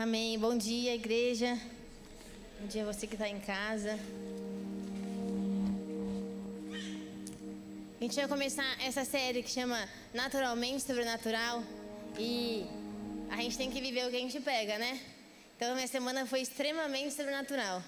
Amém. 0.00 0.38
Bom 0.38 0.56
dia, 0.56 0.94
igreja. 0.94 1.60
Bom 2.58 2.66
dia 2.68 2.86
você 2.86 3.06
que 3.06 3.16
está 3.16 3.28
em 3.28 3.38
casa. 3.38 3.98
A 7.98 8.02
gente 8.02 8.16
vai 8.16 8.26
começar 8.26 8.64
essa 8.82 9.04
série 9.04 9.42
que 9.42 9.50
chama 9.50 9.86
Naturalmente 10.14 10.84
Sobrenatural 10.84 11.62
e 12.18 12.64
a 13.28 13.42
gente 13.42 13.58
tem 13.58 13.70
que 13.70 13.78
viver 13.78 14.06
o 14.06 14.10
que 14.10 14.16
a 14.16 14.20
gente 14.20 14.40
pega, 14.40 14.78
né? 14.78 14.98
Então, 15.54 15.74
minha 15.74 15.86
semana 15.86 16.24
foi 16.24 16.40
extremamente 16.40 17.12
sobrenatural. 17.12 17.82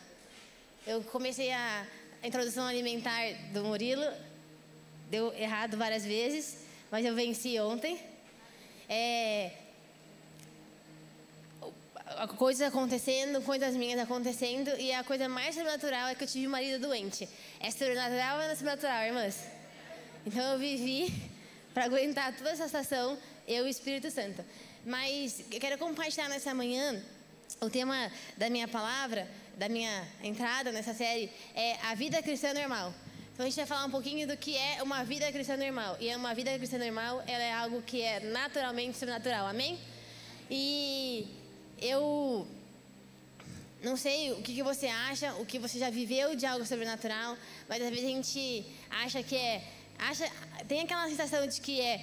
Eu 0.87 1.03
comecei 1.05 1.51
a, 1.51 1.87
introdução 2.23 2.67
alimentar 2.67 3.23
do 3.55 3.65
Murilo, 3.65 4.05
deu 5.09 5.33
errado 5.33 5.79
várias 5.79 6.05
vezes, 6.05 6.59
mas 6.91 7.07
eu 7.07 7.15
venci 7.15 7.59
ontem. 7.59 7.99
É, 8.87 9.62
coisas 12.37 12.67
acontecendo, 12.67 13.43
coisas 13.43 13.75
minhas 13.75 14.01
acontecendo, 14.01 14.71
e 14.79 14.93
a 14.93 15.05
coisa 15.05 15.29
mais 15.29 15.55
sobrenatural 15.55 16.09
é 16.09 16.15
que 16.15 16.25
eu 16.25 16.29
tive 16.29 16.47
um 16.47 16.51
marido 16.51 16.81
doente. 16.81 17.29
É 17.61 17.71
sobrenatural 17.71 18.37
ou 18.37 18.45
não 18.45 18.51
é 18.51 18.55
sobrenatural, 18.55 19.03
irmãs? 19.05 19.37
Então 20.27 20.43
eu 20.53 20.59
vivi 20.59 21.13
para 21.75 21.85
aguentar 21.85 22.35
toda 22.37 22.51
essa 22.51 22.67
estação, 22.67 23.19
eu 23.47 23.65
e 23.65 23.69
o 23.69 23.71
Espírito 23.71 24.11
Santo. 24.11 24.45
Mas 24.85 25.45
eu 25.51 25.61
quero 25.61 25.79
compartilhar 25.79 26.29
nessa 26.29 26.53
manhã 26.53 27.03
o 27.61 27.71
tema 27.71 28.11
da 28.37 28.51
minha 28.51 28.67
palavra, 28.67 29.29
da 29.57 29.69
minha 29.69 30.07
entrada 30.23 30.73
nessa 30.73 30.95
série, 30.95 31.31
é 31.55 31.77
a 31.85 31.95
vida 31.95 32.23
cristã 32.23 32.53
normal. 32.53 32.93
Então 33.33 33.47
a 33.47 33.49
gente 33.49 33.57
vai 33.57 33.67
falar 33.67 33.85
um 33.87 33.91
pouquinho 33.91 34.27
do 34.27 34.37
que 34.37 34.57
é 34.57 34.83
uma 34.83 35.05
vida 35.05 35.31
cristã 35.33 35.57
normal. 35.57 35.97
E 36.01 36.15
uma 36.15 36.35
vida 36.35 36.57
cristã 36.59 36.79
normal, 36.79 37.23
ela 37.27 37.43
é 37.43 37.53
algo 37.53 37.81
que 37.83 38.03
é 38.03 38.21
naturalmente 38.21 38.99
sobrenatural. 38.99 39.47
Amém? 39.47 39.79
E 40.51 41.27
eu 41.83 42.47
não 43.83 43.97
sei 43.97 44.31
o 44.33 44.37
que, 44.37 44.55
que 44.55 44.63
você 44.63 44.87
acha, 44.87 45.35
o 45.35 45.45
que 45.45 45.59
você 45.59 45.79
já 45.79 45.91
viveu 45.91 46.37
de 46.37 46.47
algo 46.47 46.65
sobrenatural, 46.65 47.37
mas 47.69 47.83
às 47.83 47.91
vezes 47.91 48.05
a 48.05 48.09
gente 48.09 48.65
acha 48.89 49.23
que 49.23 49.37
é. 49.37 49.63
Acha, 49.99 50.29
tem 50.67 50.81
aquela 50.81 51.09
sensação 51.09 51.47
de 51.47 51.61
que 51.61 51.81
é 51.81 52.01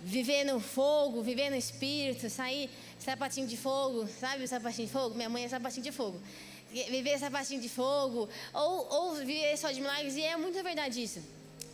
viver 0.00 0.44
no 0.44 0.60
fogo, 0.60 1.22
viver 1.22 1.50
no 1.50 1.56
espírito, 1.56 2.28
sair 2.30 2.70
sapatinho 2.98 3.46
de 3.46 3.56
fogo, 3.56 4.06
sabe 4.20 4.44
o 4.44 4.48
sapatinho 4.48 4.86
de 4.86 4.92
fogo? 4.92 5.14
Minha 5.14 5.28
mãe 5.28 5.44
é 5.44 5.48
sapatinho 5.48 5.82
de 5.82 5.92
fogo. 5.92 6.20
Viver 6.70 7.18
sapatinho 7.18 7.60
de 7.60 7.68
fogo, 7.68 8.28
ou, 8.52 8.88
ou 8.92 9.14
viver 9.14 9.56
só 9.56 9.70
de 9.70 9.80
milagres, 9.80 10.16
e 10.16 10.22
é 10.22 10.36
muito 10.36 10.62
verdade 10.62 11.02
isso. 11.02 11.20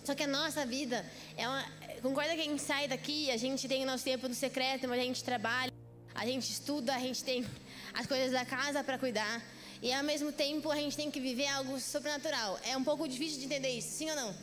Só 0.05 0.15
que 0.15 0.23
a 0.23 0.29
nossa 0.29 0.65
vida 0.65 1.05
é 1.37 1.47
uma. 1.49 1.65
Concorda 2.03 2.35
que 2.35 2.41
a 2.41 2.45
gente 2.45 2.63
sai 2.63 2.89
daqui, 2.89 3.31
a 3.31 3.37
gente 3.37 3.69
tem 3.69 3.83
o 3.83 3.87
nosso 3.87 4.05
tempo 4.05 4.29
no 4.29 4.35
secreto, 4.35 4.89
mas 4.89 4.99
a 4.99 5.05
gente 5.05 5.23
trabalha 5.23 5.80
a 6.21 6.27
gente 6.27 6.53
estuda, 6.53 6.95
a 6.95 6.99
gente 6.99 7.25
tem 7.25 7.47
as 7.95 8.07
coisas 8.07 8.31
da 8.31 8.45
casa 8.45 8.85
para 8.85 8.99
cuidar. 8.99 9.43
E 9.83 9.91
ao 9.91 10.05
mesmo 10.05 10.31
tempo 10.31 10.71
a 10.71 10.77
gente 10.77 10.95
tem 10.95 11.11
que 11.11 11.19
viver 11.19 11.47
algo 11.47 11.81
sobrenatural. 11.81 12.61
É 12.63 12.77
um 12.77 12.85
pouco 12.85 13.09
difícil 13.09 13.39
de 13.39 13.47
entender 13.47 13.71
isso, 13.71 13.89
sim 13.89 14.11
ou 14.11 14.17
não? 14.17 14.35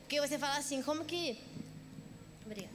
Porque 0.00 0.18
você 0.18 0.38
fala 0.38 0.56
assim, 0.56 0.80
como 0.82 1.04
que. 1.04 1.38
Obrigada. 2.46 2.74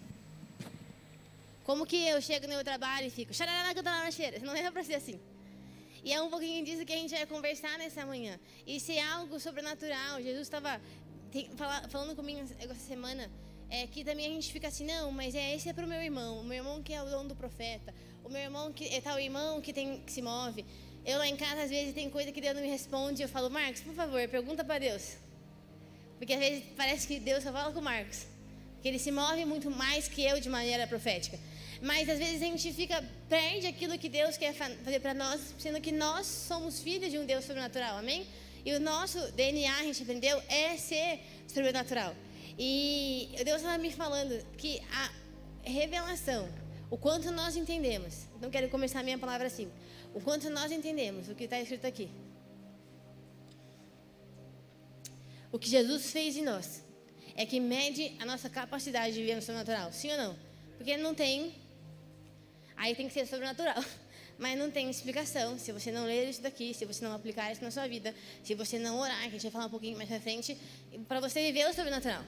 Como 1.63 1.87
que 1.87 2.07
eu 2.07 2.21
chego 2.21 2.45
no 2.45 2.53
meu 2.53 2.63
trabalho 2.63 3.07
e 3.07 3.09
fico. 3.09 3.31
Não 4.43 4.55
é 4.55 4.69
para 4.69 4.83
ser 4.83 4.95
assim. 4.95 5.19
E 6.03 6.13
é 6.13 6.21
um 6.21 6.29
pouquinho 6.29 6.63
disso 6.63 6.85
que 6.85 6.93
a 6.93 6.97
gente 6.97 7.15
vai 7.15 7.25
conversar 7.25 7.79
nessa 7.79 8.05
manhã. 8.05 8.39
Se 8.79 8.95
é 8.95 9.03
algo 9.03 9.39
sobrenatural, 9.39 10.21
Jesus 10.21 10.43
estava 10.43 10.79
falando 11.89 12.15
comigo 12.15 12.41
essa 12.41 12.75
semana 12.75 13.27
é 13.69 13.85
que 13.85 14.03
também 14.03 14.25
a 14.25 14.29
gente 14.29 14.51
fica 14.51 14.67
assim, 14.67 14.85
não, 14.85 15.11
mas 15.11 15.35
é 15.35 15.55
esse 15.55 15.69
é 15.69 15.73
para 15.73 15.85
o 15.85 15.87
meu 15.87 16.01
irmão, 16.01 16.39
o 16.39 16.43
meu 16.43 16.57
irmão 16.57 16.81
que 16.81 16.91
é 16.91 17.01
o 17.01 17.05
dono 17.05 17.29
do 17.29 17.35
profeta, 17.35 17.93
o 18.29 18.31
meu 18.31 18.43
irmão 18.43 18.71
que 18.71 18.85
é 18.95 19.01
tal 19.01 19.19
irmão 19.19 19.59
que 19.59 19.73
tem 19.73 20.01
que 20.05 20.11
se 20.11 20.21
move. 20.21 20.63
Eu 21.03 21.17
lá 21.17 21.27
em 21.27 21.35
casa 21.35 21.63
às 21.63 21.69
vezes 21.71 21.95
tem 21.95 22.07
coisa 22.11 22.31
que 22.31 22.39
Deus 22.39 22.53
não 22.55 22.61
me 22.61 22.69
responde, 22.69 23.23
eu 23.23 23.27
falo, 23.27 23.49
Marcos, 23.49 23.81
por 23.81 23.95
favor, 23.95 24.27
pergunta 24.27 24.63
para 24.63 24.77
Deus. 24.77 25.17
Porque 26.19 26.33
às 26.33 26.39
vezes 26.39 26.63
parece 26.77 27.07
que 27.07 27.19
Deus 27.19 27.43
só 27.43 27.51
fala 27.51 27.73
com 27.73 27.79
o 27.79 27.81
Marcos, 27.81 28.27
que 28.81 28.87
ele 28.87 28.99
se 28.99 29.11
move 29.11 29.45
muito 29.45 29.71
mais 29.71 30.07
que 30.07 30.21
eu 30.23 30.39
de 30.39 30.47
maneira 30.47 30.85
profética. 30.85 31.39
Mas 31.81 32.07
às 32.07 32.19
vezes 32.19 32.35
a 32.43 32.45
gente 32.45 32.71
fica 32.71 33.03
perde 33.27 33.65
aquilo 33.65 33.97
que 33.97 34.09
Deus 34.09 34.37
quer 34.37 34.53
fazer 34.53 34.99
para 34.99 35.15
nós, 35.15 35.55
sendo 35.57 35.81
que 35.81 35.91
nós 35.91 36.27
somos 36.27 36.79
filhos 36.79 37.09
de 37.09 37.17
um 37.17 37.25
Deus 37.25 37.45
sobrenatural, 37.45 37.97
amém? 37.97 38.27
E 38.63 38.73
o 38.73 38.79
nosso 38.79 39.19
DNA, 39.31 39.75
a 39.75 39.83
gente 39.83 40.03
aprendeu, 40.03 40.39
é 40.47 40.77
ser 40.77 41.19
sobrenatural. 41.47 42.13
E 42.59 43.29
Deus 43.43 43.57
estava 43.61 43.79
me 43.79 43.91
falando 43.91 44.45
que 44.55 44.81
a 44.91 45.09
revelação, 45.63 46.47
o 46.89 46.97
quanto 46.97 47.31
nós 47.31 47.55
entendemos, 47.55 48.25
não 48.41 48.49
quero 48.49 48.67
começar 48.69 49.01
a 49.01 49.03
minha 49.03 49.17
palavra 49.17 49.47
assim, 49.47 49.71
o 50.13 50.19
quanto 50.19 50.49
nós 50.49 50.71
entendemos 50.71 51.29
o 51.29 51.35
que 51.35 51.43
está 51.43 51.59
escrito 51.59 51.85
aqui. 51.85 52.09
O 55.51 55.57
que 55.57 55.69
Jesus 55.69 56.11
fez 56.11 56.35
em 56.37 56.43
nós 56.43 56.83
é 57.35 57.45
que 57.45 57.59
mede 57.59 58.15
a 58.19 58.25
nossa 58.25 58.49
capacidade 58.49 59.13
de 59.13 59.21
viver 59.21 59.35
no 59.35 59.41
sobrenatural, 59.41 59.91
sim 59.91 60.11
ou 60.11 60.17
não? 60.17 60.37
Porque 60.77 60.95
não 60.97 61.13
tem, 61.13 61.53
aí 62.75 62.95
tem 62.95 63.07
que 63.07 63.13
ser 63.13 63.25
sobrenatural. 63.27 63.83
Mas 64.39 64.57
não 64.57 64.71
tem 64.71 64.89
explicação 64.89 65.59
se 65.59 65.69
você 65.73 65.91
não 65.91 66.05
ler 66.05 66.29
isso 66.29 66.41
daqui, 66.41 66.73
se 66.73 66.85
você 66.85 67.03
não 67.03 67.13
aplicar 67.13 67.51
isso 67.51 67.61
na 67.61 67.71
sua 67.71 67.85
vida, 67.89 68.15
se 68.41 68.55
você 68.55 68.79
não 68.79 68.97
orar, 68.97 69.19
que 69.23 69.27
a 69.27 69.31
gente 69.31 69.41
vai 69.41 69.51
falar 69.51 69.65
um 69.65 69.69
pouquinho 69.69 69.97
mais 69.97 70.07
pra 70.07 70.17
frente, 70.21 70.57
para 71.09 71.19
você 71.19 71.41
viver 71.41 71.69
o 71.69 71.73
sobrenatural. 71.73 72.23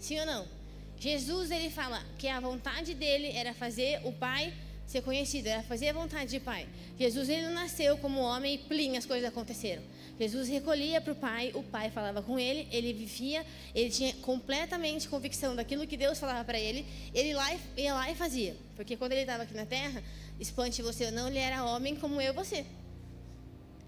Sim 0.00 0.18
ou 0.18 0.26
não? 0.26 0.57
Jesus 1.00 1.50
ele 1.50 1.70
fala 1.70 2.04
que 2.18 2.28
a 2.28 2.40
vontade 2.40 2.94
dele 2.94 3.28
era 3.28 3.54
fazer 3.54 4.00
o 4.04 4.12
Pai 4.12 4.52
ser 4.88 5.02
conhecido, 5.02 5.46
era 5.46 5.62
fazer 5.62 5.90
a 5.90 5.92
vontade 5.92 6.38
do 6.38 6.42
Pai. 6.42 6.66
Jesus 6.98 7.28
ele 7.28 7.42
não 7.42 7.52
nasceu 7.52 7.98
como 7.98 8.20
homem 8.20 8.54
e 8.54 8.58
plim, 8.58 8.96
as 8.96 9.04
coisas 9.04 9.28
aconteceram. 9.28 9.82
Jesus 10.18 10.48
recolhia 10.48 11.00
para 11.00 11.12
o 11.12 11.16
Pai, 11.16 11.52
o 11.54 11.62
Pai 11.62 11.90
falava 11.90 12.22
com 12.22 12.38
ele, 12.38 12.66
ele 12.72 12.92
vivia, 12.94 13.44
ele 13.74 13.90
tinha 13.90 14.14
completamente 14.14 15.06
convicção 15.06 15.54
daquilo 15.54 15.86
que 15.86 15.96
Deus 15.96 16.18
falava 16.18 16.42
para 16.42 16.58
ele, 16.58 16.86
ele 17.14 17.34
lá, 17.34 17.54
ia 17.76 17.94
lá 17.94 18.10
e 18.10 18.14
fazia. 18.14 18.56
Porque 18.74 18.96
quando 18.96 19.12
ele 19.12 19.20
estava 19.20 19.42
aqui 19.42 19.54
na 19.54 19.66
terra, 19.66 20.02
espante 20.40 20.80
você 20.80 21.04
ou 21.04 21.12
não, 21.12 21.28
ele 21.28 21.38
era 21.38 21.64
homem 21.64 21.94
como 21.94 22.20
eu 22.20 22.32
você. 22.32 22.64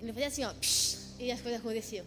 Ele 0.00 0.12
fazia 0.12 0.28
assim, 0.28 0.44
ó, 0.44 0.52
psh, 0.52 1.16
e 1.18 1.32
as 1.32 1.40
coisas 1.40 1.60
aconteciam. 1.60 2.04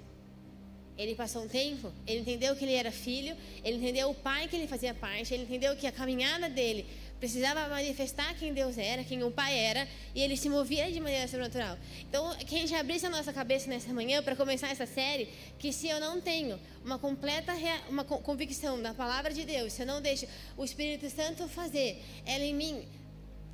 Ele 0.97 1.15
passou 1.15 1.43
um 1.43 1.47
tempo, 1.47 1.91
ele 2.05 2.19
entendeu 2.19 2.55
que 2.55 2.63
ele 2.63 2.73
era 2.73 2.91
filho, 2.91 3.35
ele 3.63 3.77
entendeu 3.77 4.09
o 4.09 4.13
pai 4.13 4.47
que 4.47 4.55
ele 4.55 4.67
fazia 4.67 4.93
parte, 4.93 5.33
ele 5.33 5.43
entendeu 5.43 5.75
que 5.75 5.87
a 5.87 5.91
caminhada 5.91 6.49
dele 6.49 6.85
precisava 7.19 7.69
manifestar 7.69 8.35
quem 8.35 8.53
Deus 8.53 8.77
era, 8.77 9.01
quem 9.03 9.23
o 9.23 9.31
pai 9.31 9.57
era, 9.57 9.87
e 10.13 10.21
ele 10.21 10.35
se 10.35 10.49
movia 10.49 10.91
de 10.91 10.99
maneira 10.99 11.25
sobrenatural. 11.25 11.77
Então, 12.01 12.35
que 12.35 12.53
a 12.53 12.59
gente 12.59 12.75
abrisse 12.75 13.05
a 13.05 13.09
nossa 13.09 13.31
cabeça 13.31 13.69
nessa 13.69 13.93
manhã 13.93 14.21
para 14.21 14.35
começar 14.35 14.69
essa 14.69 14.85
série, 14.85 15.29
que 15.57 15.71
se 15.71 15.87
eu 15.87 16.01
não 16.01 16.19
tenho 16.19 16.59
uma 16.83 16.99
completa 16.99 17.53
uma 17.89 18.03
convicção 18.03 18.81
da 18.81 18.93
palavra 18.93 19.33
de 19.33 19.45
Deus, 19.45 19.71
se 19.71 19.83
eu 19.83 19.85
não 19.85 20.01
deixo 20.01 20.27
o 20.57 20.65
Espírito 20.65 21.09
Santo 21.09 21.47
fazer 21.47 22.03
ela 22.25 22.43
em 22.43 22.53
mim, 22.53 22.85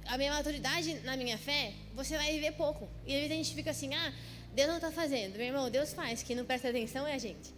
a 0.08 0.18
minha 0.18 0.34
maturidade 0.34 0.96
na 1.02 1.16
minha 1.16 1.38
fé, 1.38 1.74
você 1.94 2.18
vai 2.18 2.34
viver 2.34 2.54
pouco. 2.54 2.90
E 3.06 3.14
às 3.14 3.20
vezes 3.20 3.32
a 3.32 3.36
gente 3.36 3.54
fica 3.54 3.70
assim, 3.70 3.94
ah, 3.94 4.14
Deus 4.54 4.68
não 4.68 4.76
está 4.76 4.92
fazendo. 4.92 5.38
Meu 5.38 5.48
irmão, 5.48 5.70
Deus 5.70 5.94
faz. 5.94 6.24
Quem 6.24 6.36
não 6.36 6.46
presta 6.46 6.70
atenção 6.70 7.06
é 7.08 7.14
a 7.14 7.18
gente. 7.18 7.54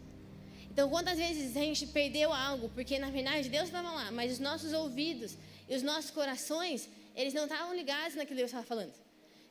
Então, 0.72 0.90
quantas 0.90 1.18
vezes 1.18 1.56
a 1.58 1.60
gente 1.60 1.88
perdeu 1.88 2.32
algo 2.32 2.70
porque, 2.70 2.98
na 2.98 3.10
verdade, 3.10 3.50
Deus 3.50 3.66
estava 3.66 3.92
lá, 3.92 4.12
mas 4.12 4.32
os 4.32 4.40
nossos 4.40 4.72
ouvidos 4.72 5.36
e 5.68 5.76
os 5.76 5.84
nossos 5.84 6.12
corações, 6.12 6.88
eles 7.16 7.34
não 7.34 7.44
estavam 7.44 7.76
ligados 7.76 8.16
naquilo 8.16 8.28
que 8.28 8.36
Deus 8.36 8.50
estava 8.50 8.66
falando. 8.66 8.94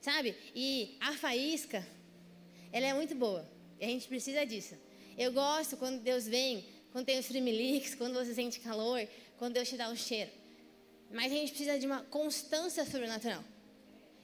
Sabe? 0.00 0.34
E 0.54 0.96
a 0.98 1.12
faísca, 1.12 1.86
ela 2.72 2.86
é 2.86 2.94
muito 2.94 3.14
boa. 3.14 3.46
E 3.78 3.84
a 3.84 3.88
gente 3.88 4.08
precisa 4.08 4.46
disso. 4.46 4.74
Eu 5.16 5.32
gosto 5.32 5.76
quando 5.76 6.00
Deus 6.00 6.26
vem, 6.26 6.64
quando 6.92 7.04
tem 7.04 7.18
os 7.18 7.26
frimilix, 7.26 7.94
quando 7.94 8.14
você 8.14 8.34
sente 8.34 8.60
calor, 8.60 9.06
quando 9.36 9.54
Deus 9.54 9.68
te 9.68 9.76
dá 9.76 9.90
um 9.90 9.96
cheiro. 9.96 10.30
Mas 11.10 11.30
a 11.30 11.34
gente 11.34 11.50
precisa 11.50 11.78
de 11.78 11.84
uma 11.84 12.02
constância 12.04 12.84
sobrenatural. 12.84 13.44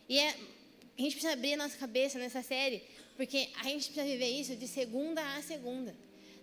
E 0.09 0.19
é, 0.19 0.29
a 0.31 1.03
gente 1.03 1.13
precisa 1.13 1.33
abrir 1.33 1.55
a 1.55 1.57
nossa 1.59 1.77
cabeça 1.77 2.19
nessa 2.19 2.43
série 2.43 2.83
porque 3.17 3.49
a 3.61 3.65
gente 3.65 3.87
precisa 3.87 4.05
viver 4.05 4.29
isso 4.29 4.57
de 4.57 4.69
segunda 4.69 5.23
a 5.37 5.43
segunda. 5.43 5.95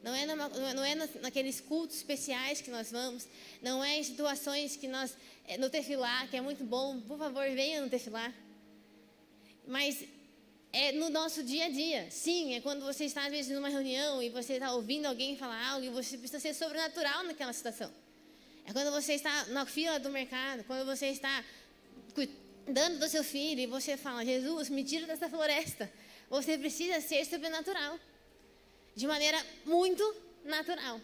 Não 0.03 0.13
é, 0.13 0.25
numa, 0.25 0.49
não 0.49 0.83
é 0.83 0.95
naqueles 1.21 1.61
cultos 1.61 1.95
especiais 1.95 2.59
que 2.59 2.69
nós 2.69 2.91
vamos, 2.91 3.25
não 3.61 3.81
é 3.81 3.97
em 3.99 4.03
situações 4.03 4.75
que 4.75 4.87
nós. 4.87 5.15
É, 5.47 5.57
no 5.57 5.69
tefilar, 5.69 6.29
que 6.29 6.35
é 6.35 6.41
muito 6.41 6.63
bom, 6.65 6.99
por 7.01 7.17
favor, 7.17 7.45
venha 7.51 7.81
no 7.81 7.89
tefilar. 7.89 8.33
Mas 9.65 10.03
é 10.73 10.91
no 10.91 11.09
nosso 11.09 11.41
dia 11.41 11.65
a 11.65 11.69
dia. 11.69 12.11
Sim, 12.11 12.53
é 12.55 12.59
quando 12.59 12.83
você 12.83 13.05
está, 13.05 13.25
às 13.25 13.31
vezes, 13.31 13.51
numa 13.53 13.69
reunião 13.69 14.21
e 14.21 14.29
você 14.29 14.53
está 14.53 14.73
ouvindo 14.73 15.05
alguém 15.05 15.37
falar 15.37 15.69
algo 15.69 15.85
e 15.85 15.89
você 15.89 16.17
precisa 16.17 16.39
ser 16.39 16.53
sobrenatural 16.53 17.23
naquela 17.23 17.53
situação. 17.53 17.89
É 18.65 18.73
quando 18.73 18.91
você 18.91 19.13
está 19.13 19.45
na 19.47 19.65
fila 19.65 19.99
do 19.99 20.09
mercado, 20.09 20.65
quando 20.65 20.85
você 20.85 21.07
está 21.07 21.45
cuidando 22.13 22.99
do 22.99 23.07
seu 23.07 23.23
filho 23.23 23.61
e 23.61 23.67
você 23.67 23.95
fala: 23.95 24.25
Jesus, 24.25 24.69
me 24.69 24.83
tira 24.83 25.05
dessa 25.05 25.29
floresta. 25.29 25.89
Você 26.33 26.57
precisa 26.57 26.99
ser 26.99 27.23
sobrenatural. 27.25 27.99
De 28.95 29.05
maneira 29.05 29.39
muito 29.67 30.03
natural. 30.43 30.99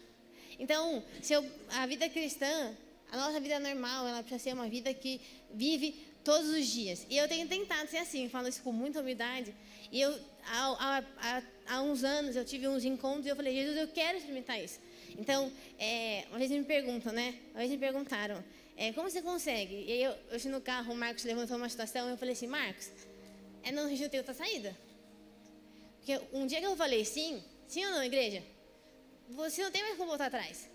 Então, 0.58 1.04
eu, 1.30 1.46
a 1.70 1.86
vida 1.86 2.10
cristã, 2.10 2.76
a 3.12 3.16
nossa 3.16 3.40
vida 3.40 3.60
normal, 3.60 4.08
ela 4.08 4.24
precisa 4.24 4.44
ser 4.46 4.54
uma 4.56 4.68
vida 4.68 4.92
que 4.92 5.22
vive 5.54 6.04
todos 6.24 6.50
os 6.50 6.66
dias. 6.66 7.06
E 7.12 7.16
eu 7.16 7.28
tenho 7.28 7.48
tentado 7.48 7.88
ser 7.88 7.98
assim, 7.98 8.28
falo 8.28 8.48
isso 8.48 8.64
com 8.64 8.72
muita 8.72 9.02
humildade. 9.02 9.54
E 9.92 10.02
eu, 10.02 10.20
há, 10.48 11.04
há, 11.22 11.44
há 11.68 11.82
uns 11.84 12.04
anos, 12.04 12.36
eu 12.36 12.44
tive 12.44 12.68
uns 12.68 12.84
encontros 12.84 13.28
e 13.28 13.30
eu 13.30 13.36
falei, 13.36 13.54
Jesus, 13.54 13.78
eu 13.78 13.88
quero 13.88 14.18
experimentar 14.18 14.60
isso. 14.60 14.80
Então, 15.16 15.52
é, 15.78 16.26
uma 16.32 16.40
vez 16.40 16.50
me 16.50 16.64
perguntam, 16.64 17.14
né? 17.14 17.36
Uma 17.52 17.60
vez 17.60 17.70
me 17.70 17.78
perguntaram, 17.78 18.44
é, 18.76 18.92
como 18.94 19.08
você 19.08 19.22
consegue? 19.22 19.76
E 19.76 19.92
aí, 19.92 20.04
eu, 20.06 20.16
hoje 20.34 20.50
no 20.50 20.60
carro, 20.60 20.92
o 20.92 20.96
Marcos 20.96 21.24
levantou 21.24 21.56
uma 21.56 21.70
situação 21.70 22.08
e 22.08 22.12
eu 22.14 22.18
falei 22.18 22.34
assim, 22.34 22.48
Marcos, 22.48 22.90
é, 23.62 23.72
não, 23.72 23.86
a 23.86 23.90
gente 23.90 24.02
não 24.02 24.10
tem 24.10 24.20
outra 24.20 24.34
saída. 24.34 24.89
Porque 26.10 26.26
um 26.36 26.48
dia 26.48 26.60
que 26.60 26.66
eu 26.66 26.76
falei 26.76 27.06
sim, 27.06 27.40
sim 27.68 27.86
ou 27.86 27.92
não, 27.92 28.04
igreja? 28.04 28.42
Você 29.30 29.62
não 29.62 29.70
tem 29.70 29.84
mais 29.84 29.96
como 29.96 30.10
voltar 30.10 30.26
atrás. 30.26 30.68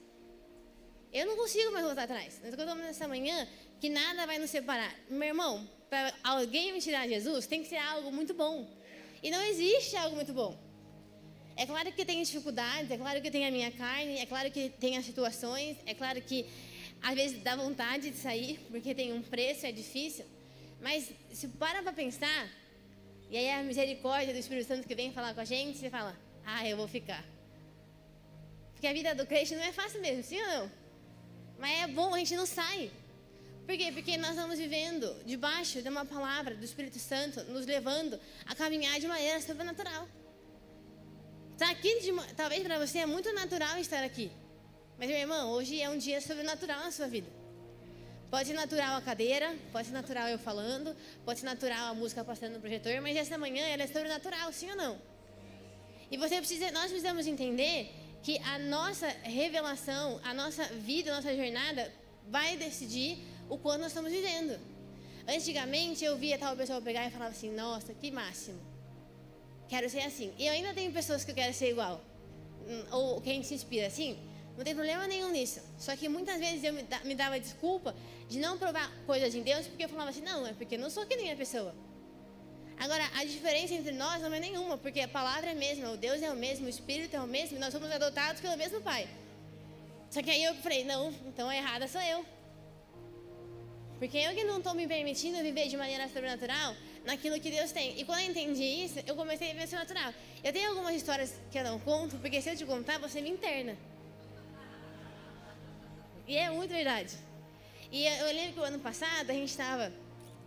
Eu 1.12 1.26
não 1.26 1.36
consigo 1.36 1.72
mais 1.72 1.84
voltar 1.84 2.04
atrás. 2.04 2.38
Nós 2.40 2.50
estamos 2.50 2.84
nessa 2.84 3.08
manhã 3.08 3.48
que 3.80 3.88
nada 3.88 4.26
vai 4.26 4.38
nos 4.38 4.50
separar. 4.50 4.94
Meu 5.10 5.26
irmão, 5.26 5.68
para 5.90 6.14
alguém 6.22 6.72
me 6.72 6.80
tirar 6.80 7.08
Jesus, 7.08 7.48
tem 7.48 7.64
que 7.64 7.68
ser 7.68 7.78
algo 7.78 8.12
muito 8.12 8.32
bom. 8.32 8.64
E 9.24 9.28
não 9.28 9.42
existe 9.42 9.96
algo 9.96 10.14
muito 10.14 10.32
bom. 10.32 10.56
É 11.56 11.66
claro 11.66 11.90
que 11.90 12.04
tem 12.04 12.22
dificuldades, 12.22 12.88
é 12.88 12.96
claro 12.96 13.20
que 13.20 13.28
tem 13.28 13.44
a 13.44 13.50
minha 13.50 13.72
carne, 13.72 14.18
é 14.18 14.26
claro 14.26 14.52
que 14.52 14.70
tem 14.70 14.96
as 14.96 15.04
situações, 15.04 15.76
é 15.84 15.94
claro 15.94 16.22
que 16.22 16.46
às 17.02 17.14
vezes 17.16 17.42
dá 17.42 17.56
vontade 17.56 18.08
de 18.08 18.16
sair, 18.16 18.60
porque 18.70 18.94
tem 18.94 19.12
um 19.12 19.20
preço, 19.20 19.66
é 19.66 19.72
difícil. 19.72 20.26
Mas 20.80 21.10
se 21.32 21.48
para 21.48 21.82
para 21.82 21.92
pensar, 21.92 22.48
e 23.34 23.36
aí 23.36 23.50
a 23.50 23.64
misericórdia 23.64 24.32
do 24.32 24.38
Espírito 24.38 24.68
Santo 24.68 24.86
que 24.86 24.94
vem 24.94 25.12
falar 25.12 25.34
com 25.34 25.40
a 25.40 25.44
gente, 25.44 25.76
você 25.76 25.90
fala, 25.90 26.16
ah, 26.46 26.68
eu 26.68 26.76
vou 26.76 26.86
ficar. 26.86 27.24
Porque 28.72 28.86
a 28.86 28.92
vida 28.92 29.12
do 29.12 29.26
crente 29.26 29.56
não 29.56 29.64
é 29.64 29.72
fácil 29.72 30.00
mesmo, 30.00 30.22
sim 30.22 30.40
ou 30.40 30.46
não? 30.46 30.70
Mas 31.58 31.82
é 31.82 31.86
bom, 31.88 32.14
a 32.14 32.18
gente 32.20 32.36
não 32.36 32.46
sai. 32.46 32.92
Por 33.66 33.76
quê? 33.76 33.90
Porque 33.92 34.16
nós 34.18 34.36
estamos 34.36 34.56
vivendo 34.56 35.12
debaixo 35.26 35.82
de 35.82 35.88
uma 35.88 36.04
palavra 36.04 36.54
do 36.54 36.64
Espírito 36.64 37.00
Santo, 37.00 37.42
nos 37.54 37.66
levando 37.66 38.20
a 38.46 38.54
caminhar 38.54 39.00
de 39.00 39.08
maneira 39.08 39.40
sobrenatural. 39.40 40.06
Tá 41.58 41.68
aqui, 41.72 42.02
de, 42.02 42.12
talvez 42.36 42.62
para 42.62 42.78
você 42.78 42.98
é 43.00 43.06
muito 43.06 43.32
natural 43.32 43.76
estar 43.78 44.04
aqui. 44.04 44.30
Mas, 44.96 45.08
meu 45.08 45.18
irmão, 45.18 45.50
hoje 45.50 45.80
é 45.80 45.90
um 45.90 45.98
dia 45.98 46.20
sobrenatural 46.20 46.78
na 46.78 46.92
sua 46.92 47.08
vida. 47.08 47.28
Pode 48.34 48.48
ser 48.48 48.54
natural 48.54 48.96
a 48.96 49.00
cadeira, 49.00 49.56
pode 49.70 49.86
ser 49.86 49.94
natural 49.94 50.26
eu 50.26 50.40
falando, 50.40 50.92
pode 51.24 51.38
ser 51.38 51.46
natural 51.46 51.92
a 51.92 51.94
música 51.94 52.24
passando 52.24 52.54
no 52.54 52.58
projetor, 52.58 53.00
mas 53.00 53.16
essa 53.16 53.38
manhã 53.38 53.64
ela 53.64 53.84
é 53.84 53.86
sobrenatural, 53.86 54.52
sim 54.52 54.68
ou 54.70 54.76
não? 54.76 54.98
E 56.10 56.16
você 56.16 56.38
precisa, 56.38 56.72
nós 56.72 56.86
precisamos 56.86 57.28
entender 57.28 57.94
que 58.24 58.36
a 58.38 58.58
nossa 58.58 59.06
revelação, 59.22 60.20
a 60.24 60.34
nossa 60.34 60.64
vida, 60.64 61.12
a 61.12 61.14
nossa 61.14 61.32
jornada 61.36 61.92
vai 62.28 62.56
decidir 62.56 63.18
o 63.48 63.56
quanto 63.56 63.82
nós 63.82 63.92
estamos 63.92 64.10
vivendo. 64.10 64.58
Antigamente 65.28 66.04
eu 66.04 66.16
via 66.16 66.36
tal 66.36 66.56
pessoa 66.56 66.82
pegar 66.82 67.06
e 67.06 67.10
falava 67.12 67.30
assim: 67.30 67.52
Nossa, 67.54 67.94
que 67.94 68.10
máximo. 68.10 68.60
Quero 69.68 69.88
ser 69.88 70.00
assim. 70.00 70.32
E 70.36 70.48
eu 70.48 70.52
ainda 70.54 70.74
tenho 70.74 70.92
pessoas 70.92 71.24
que 71.24 71.30
eu 71.30 71.36
quero 71.36 71.54
ser 71.54 71.70
igual. 71.70 72.00
Hum, 72.66 72.84
ou 72.90 73.20
quem 73.20 73.44
se 73.44 73.54
inspira 73.54 73.86
assim. 73.86 74.18
Não 74.56 74.64
tem 74.64 74.74
problema 74.74 75.06
nenhum 75.06 75.30
nisso. 75.30 75.60
Só 75.78 75.96
que 75.96 76.08
muitas 76.08 76.38
vezes 76.38 76.62
eu 76.62 76.72
me 77.04 77.14
dava 77.14 77.40
desculpa 77.40 77.94
de 78.28 78.38
não 78.38 78.56
provar 78.56 78.90
coisas 79.04 79.34
em 79.34 79.42
Deus 79.42 79.66
porque 79.66 79.84
eu 79.84 79.88
falava 79.88 80.10
assim: 80.10 80.22
Não, 80.22 80.46
é 80.46 80.52
porque 80.52 80.76
eu 80.76 80.78
não 80.78 80.90
sou 80.90 81.04
que 81.06 81.16
nem 81.16 81.32
a 81.32 81.36
pessoa. 81.36 81.74
Agora, 82.78 83.08
a 83.16 83.24
diferença 83.24 83.72
entre 83.74 83.92
nós 83.92 84.20
não 84.20 84.32
é 84.32 84.40
nenhuma, 84.40 84.76
porque 84.76 85.00
a 85.00 85.08
palavra 85.08 85.50
é 85.50 85.52
a 85.52 85.54
mesma, 85.56 85.90
o 85.90 85.96
Deus 85.96 86.20
é 86.22 86.30
o 86.30 86.36
mesmo, 86.36 86.66
o 86.66 86.68
Espírito 86.68 87.14
é 87.14 87.20
o 87.20 87.26
mesmo, 87.26 87.58
nós 87.58 87.72
somos 87.72 87.90
adotados 87.90 88.40
pelo 88.40 88.56
mesmo 88.56 88.80
Pai. 88.80 89.08
Só 90.10 90.22
que 90.22 90.30
aí 90.30 90.44
eu 90.44 90.54
falei: 90.56 90.84
Não, 90.84 91.12
então 91.26 91.48
a 91.48 91.56
errada 91.56 91.88
sou 91.88 92.00
eu. 92.00 92.24
Porque 93.98 94.18
eu 94.18 94.34
que 94.34 94.44
não 94.44 94.58
estou 94.58 94.74
me 94.74 94.86
permitindo 94.86 95.38
viver 95.38 95.68
de 95.68 95.76
maneira 95.76 96.06
sobrenatural 96.08 96.76
naquilo 97.04 97.40
que 97.40 97.50
Deus 97.50 97.72
tem. 97.72 97.98
E 97.98 98.04
quando 98.04 98.20
eu 98.20 98.30
entendi 98.30 98.62
isso, 98.62 98.98
eu 99.06 99.14
comecei 99.16 99.50
a 99.50 99.52
viver 99.52 99.66
sobrenatural. 99.66 100.12
Eu 100.42 100.52
tenho 100.52 100.70
algumas 100.70 100.94
histórias 100.94 101.34
que 101.50 101.58
eu 101.58 101.64
não 101.64 101.78
conto, 101.80 102.16
porque 102.18 102.40
se 102.42 102.50
eu 102.50 102.56
te 102.56 102.64
contar, 102.64 102.98
você 102.98 103.20
me 103.20 103.30
interna. 103.30 103.76
E 106.26 106.36
é 106.36 106.50
muito 106.50 106.70
verdade. 106.70 107.14
E 107.92 108.06
eu 108.06 108.26
lembro 108.26 108.54
que 108.54 108.60
o 108.60 108.64
ano 108.64 108.78
passado 108.78 109.30
a 109.30 109.34
gente 109.34 109.50
estava 109.50 109.92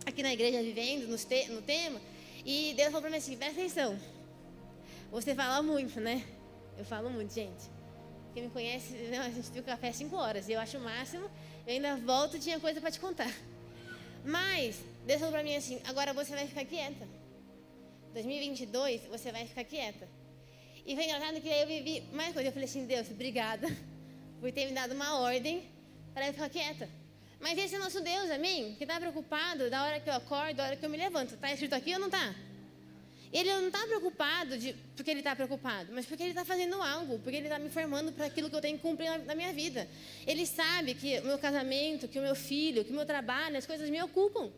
aqui 0.04 0.22
na 0.22 0.32
igreja 0.32 0.62
vivendo 0.62 1.06
no, 1.06 1.16
te 1.16 1.48
no 1.48 1.62
tema, 1.62 2.00
e 2.44 2.74
Deus 2.76 2.88
falou 2.88 3.02
para 3.02 3.10
mim 3.10 3.16
assim: 3.18 3.36
presta 3.36 3.60
atenção. 3.60 3.98
Você 5.10 5.34
fala 5.34 5.62
muito, 5.62 6.00
né? 6.00 6.24
Eu 6.76 6.84
falo 6.84 7.08
muito, 7.10 7.32
gente. 7.32 7.64
Quem 8.34 8.44
me 8.44 8.50
conhece, 8.50 8.92
não, 9.10 9.20
a 9.20 9.30
gente 9.30 9.58
o 9.58 9.62
café 9.62 9.92
5 9.92 10.14
horas. 10.16 10.48
Eu 10.48 10.60
acho 10.60 10.78
o 10.78 10.80
máximo. 10.80 11.30
Eu 11.66 11.74
ainda 11.74 11.96
volto 11.96 12.38
tinha 12.38 12.58
coisa 12.58 12.80
para 12.80 12.90
te 12.90 12.98
contar. 12.98 13.32
Mas, 14.24 14.80
Deus 15.06 15.20
falou 15.20 15.32
para 15.32 15.44
mim 15.44 15.54
assim: 15.54 15.80
agora 15.84 16.12
você 16.12 16.32
vai 16.32 16.46
ficar 16.46 16.64
quieta. 16.64 17.08
2022, 18.14 19.02
você 19.06 19.30
vai 19.30 19.46
ficar 19.46 19.64
quieta. 19.64 20.08
E 20.84 20.94
foi 20.94 21.04
engraçado 21.04 21.40
que 21.40 21.48
aí 21.48 21.62
eu 21.62 21.66
vivi 21.68 22.00
mais 22.12 22.34
coisa. 22.34 22.48
Eu 22.48 22.52
falei 22.52 22.68
assim: 22.68 22.84
Deus, 22.84 23.08
obrigada 23.10 23.68
por 24.40 24.50
ter 24.52 24.66
me 24.66 24.72
dado 24.72 24.94
uma 24.94 25.18
ordem 25.18 25.68
para 26.14 26.26
eu 26.26 26.32
ficar 26.32 26.48
quieta. 26.48 26.88
Mas 27.40 27.56
esse 27.58 27.74
é 27.76 27.78
nosso 27.78 28.00
Deus, 28.00 28.30
amém? 28.30 28.74
Que 28.74 28.84
está 28.84 28.98
preocupado 28.98 29.70
da 29.70 29.84
hora 29.84 30.00
que 30.00 30.08
eu 30.10 30.14
acordo, 30.14 30.56
da 30.56 30.64
hora 30.64 30.76
que 30.76 30.84
eu 30.84 30.90
me 30.90 30.96
levanto. 30.96 31.34
Está 31.34 31.52
escrito 31.52 31.74
aqui 31.74 31.92
ou 31.94 32.00
não 32.00 32.08
está? 32.08 32.34
Ele 33.32 33.52
não 33.52 33.66
está 33.66 33.86
preocupado 33.86 34.56
de, 34.56 34.74
porque 34.96 35.10
ele 35.10 35.20
está 35.20 35.36
preocupado, 35.36 35.92
mas 35.92 36.06
porque 36.06 36.22
ele 36.22 36.30
está 36.30 36.44
fazendo 36.44 36.80
algo, 36.80 37.18
porque 37.18 37.36
ele 37.36 37.46
está 37.46 37.58
me 37.58 37.68
formando 37.68 38.10
para 38.10 38.24
aquilo 38.24 38.48
que 38.48 38.56
eu 38.56 38.60
tenho 38.60 38.76
que 38.78 38.82
cumprir 38.82 39.10
na, 39.10 39.18
na, 39.18 39.34
minha 39.34 39.52
vida. 39.52 39.86
Ele 40.26 40.46
sabe 40.46 40.94
que 40.94 41.18
o 41.20 41.26
meu 41.26 41.38
casamento, 41.38 42.08
que 42.08 42.18
o 42.18 42.22
meu 42.22 42.34
filho, 42.34 42.84
que 42.84 42.90
o 42.90 42.94
meu 42.94 43.04
trabalho, 43.04 43.58
as 43.58 43.66
coisas 43.66 43.88
me 43.90 44.02
ocupam. 44.02 44.50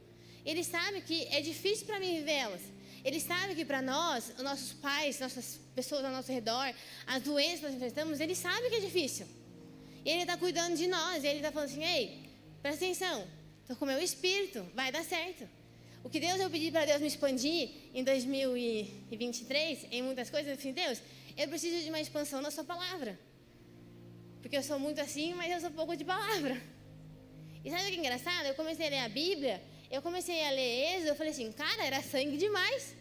Ele 0.47 0.63
sabe 0.63 1.01
que 1.01 1.27
é 1.27 1.41
difícil 1.41 1.85
para 1.85 1.99
mim 1.99 2.19
viver 2.19 2.33
elas. 2.33 2.63
Ele 3.05 3.19
sabe 3.19 3.55
que 3.55 3.65
para 3.65 3.83
nós, 3.83 4.33
nossos 4.39 4.73
pais, 4.75 5.19
nossas 5.19 5.59
pessoas 5.75 6.05
ao 6.05 6.13
nosso 6.13 6.31
redor, 6.31 6.73
as 7.07 7.23
doenças 7.23 7.59
que 7.59 7.67
nós 7.67 7.75
enfrentamos, 7.75 8.21
ele 8.21 8.37
sabe 8.37 8.69
que 8.69 8.77
é 8.77 8.81
difícil. 8.81 9.27
E 10.05 10.11
ele 10.11 10.23
está 10.23 10.37
cuidando 10.37 10.77
de 10.77 10.87
nós. 10.87 11.23
E 11.23 11.27
ele 11.27 11.39
está 11.39 11.53
falando 11.53 11.69
assim: 11.69 11.85
ei, 11.85 12.31
presta 12.63 12.85
atenção, 12.85 13.27
estou 13.63 13.77
com 13.77 13.85
o 13.85 13.89
meu 13.89 14.01
espírito, 14.01 14.67
vai 14.75 14.91
dar 14.91 15.05
certo. 15.05 15.49
O 16.03 16.09
que 16.09 16.19
Deus 16.19 16.41
eu 16.41 16.49
pedi 16.49 16.71
para 16.71 16.87
Deus 16.87 17.01
me 17.01 17.07
expandir 17.07 17.71
em 17.93 18.03
2023, 18.03 19.87
em 19.91 20.03
muitas 20.03 20.31
coisas, 20.31 20.49
eu 20.49 20.57
disse, 20.57 20.73
Deus, 20.73 21.03
eu 21.37 21.47
preciso 21.49 21.83
de 21.85 21.91
uma 21.91 22.01
expansão 22.01 22.41
na 22.41 22.51
sua 22.51 22.65
palavra. 22.65 23.19
Porque 24.41 24.57
eu 24.57 24.63
sou 24.63 24.79
muito 24.79 25.01
assim, 25.01 25.35
mas 25.35 25.53
eu 25.53 25.61
sou 25.61 25.71
pouco 25.71 25.95
de 25.95 26.05
palavra. 26.05 26.61
E 27.63 27.71
sabe 27.71 27.83
o 27.83 27.87
que 27.89 27.97
é 27.97 27.99
engraçado? 27.99 28.47
Eu 28.47 28.55
comecei 28.55 28.87
a 28.87 28.91
ler 28.91 28.99
a 29.01 29.09
Bíblia, 29.09 29.63
eu 29.91 30.01
comecei 30.01 30.43
a 30.43 30.51
ler 30.51 30.95
Êxodo, 30.95 31.09
eu 31.09 31.15
falei 31.17 31.33
assim, 31.33 31.53
cara, 31.53 31.85
era 31.85 32.03
sangue 32.03 32.39
demais. 32.39 32.97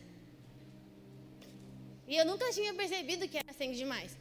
E 2.06 2.18
eu 2.18 2.26
nunca 2.26 2.52
tinha 2.52 2.74
percebido 2.74 3.28
que 3.30 3.38
era 3.38 3.54
sangue 3.54 3.78
demais. 3.78 4.18